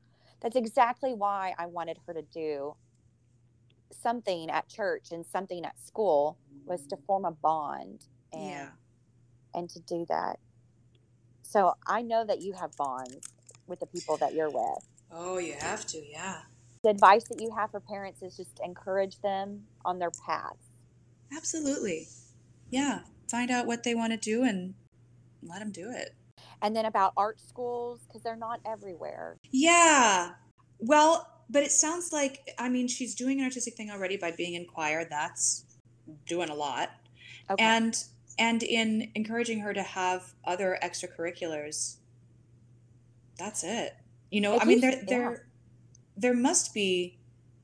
[0.41, 2.75] that's exactly why i wanted her to do
[3.91, 8.69] something at church and something at school was to form a bond and yeah.
[9.53, 10.39] and to do that
[11.43, 13.19] so I know that you have bonds
[13.67, 14.89] with the people that you're with.
[15.11, 16.39] Oh, you have to, yeah.
[16.83, 20.57] The advice that you have for parents is just encourage them on their path.
[21.35, 22.07] Absolutely.
[22.71, 23.01] Yeah.
[23.29, 24.73] Find out what they want to do and
[25.41, 26.15] let them do it.
[26.61, 29.37] And then about art schools, because they're not everywhere.
[29.51, 30.31] Yeah.
[30.79, 34.55] Well, but it sounds like, I mean, she's doing an artistic thing already by being
[34.55, 35.05] in choir.
[35.09, 35.65] That's
[36.27, 36.89] doing a lot.
[37.49, 37.63] Okay.
[37.63, 38.03] And
[38.37, 41.97] and in encouraging her to have other extracurriculars.
[43.37, 43.95] That's it.
[44.31, 45.47] You know, I mean there there
[46.17, 47.19] there must be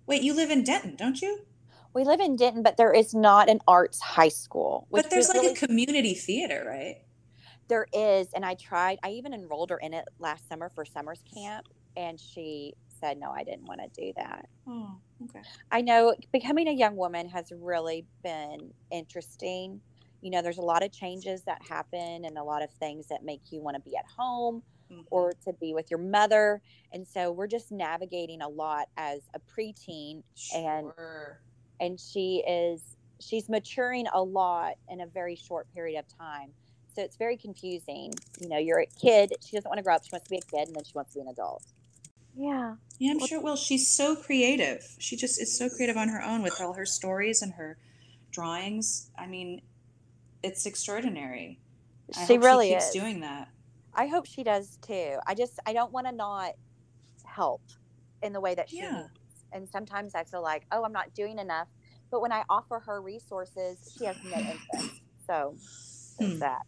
[0.05, 1.45] Wait, you live in Denton, don't you?
[1.93, 4.88] we live in Denton, but there is not an arts high school.
[4.91, 6.97] But there's like really a community theater, right?
[7.67, 8.99] There is, and I tried.
[9.03, 13.32] I even enrolled her in it last summer for summer's camp, and she said no,
[13.32, 14.47] I didn't want to do that.
[14.67, 15.41] Oh, okay.
[15.72, 19.82] I know becoming a young woman has really been interesting.
[20.22, 23.24] You know, there's a lot of changes that happen, and a lot of things that
[23.24, 25.05] make you want to be at home Mhm.
[25.11, 26.61] or to be with your mother.
[26.91, 31.39] And so we're just navigating a lot as a preteen, and Sure.
[31.80, 36.53] and she is she's maturing a lot in a very short period of time.
[36.95, 38.13] So it's very confusing.
[38.39, 39.34] You know, you're a kid.
[39.45, 40.03] She doesn't want to grow up.
[40.05, 41.63] She wants to be a kid, and then she wants to be an adult.
[42.34, 42.78] Yeah.
[42.97, 43.41] Yeah, I'm Well- sure.
[43.41, 44.95] Well, she's so creative.
[44.99, 47.78] She just is so creative on her own with all her stories and her
[48.32, 49.11] drawings.
[49.17, 49.61] I mean,
[50.44, 51.62] it's extraordinary.
[52.16, 52.94] I she really she keeps is.
[52.94, 53.50] doing that.
[53.96, 55.18] I hope she does too.
[55.28, 56.54] I just I don't want to not
[57.26, 57.62] help
[58.22, 58.92] in the way that she Yeah.
[58.92, 59.12] needs.
[59.52, 61.70] And sometimes I feel like, oh, I'm not doing enough.
[62.12, 65.02] But when I offer her resources, she has no interest.
[65.28, 65.58] So
[66.20, 66.40] Hmm.
[66.40, 66.62] that.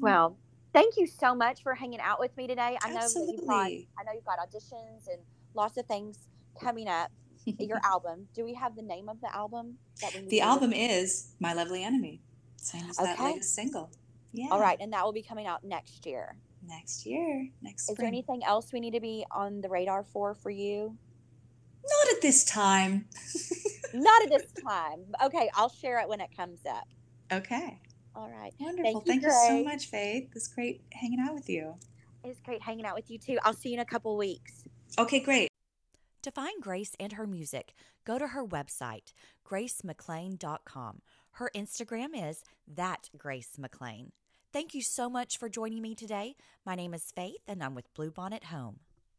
[0.00, 0.38] Well,
[0.72, 2.78] thank you so much for hanging out with me today.
[2.82, 3.88] I know that you've got Absolutely.
[3.98, 6.28] I know you've got auditions and lots of things
[6.60, 7.10] coming up.
[7.58, 8.28] Your album.
[8.34, 11.82] Do we have the name of the album that we The album is My Lovely
[11.84, 12.22] Enemy,
[12.60, 13.32] same as that Okay.
[13.32, 13.90] latest single.
[14.32, 14.48] Yeah.
[14.50, 16.36] All right, and that will be coming out next year.
[16.66, 20.34] Next year, next Is there anything else we need to be on the radar for
[20.34, 20.96] for you?
[21.82, 23.08] Not at this time.
[23.94, 25.04] Not at this time.
[25.24, 26.86] Okay, I'll share it when it comes up.
[27.32, 27.80] okay.
[28.14, 28.52] All right.
[28.58, 28.92] Wonderful.
[28.92, 30.30] you, Thank you so much, Faith.
[30.34, 31.74] It's great hanging out with you.
[32.24, 33.38] It's great hanging out with you too.
[33.44, 34.64] I'll see you in a couple weeks.
[34.98, 35.48] Okay, great.
[36.22, 37.72] To find Grace and her music,
[38.04, 39.12] go to her website,
[39.48, 41.00] gracemclean.com.
[41.40, 44.12] Her Instagram is that Grace McLean.
[44.52, 46.34] Thank you so much for joining me today.
[46.66, 48.80] My name is Faith, and I'm with Bluebonnet Home.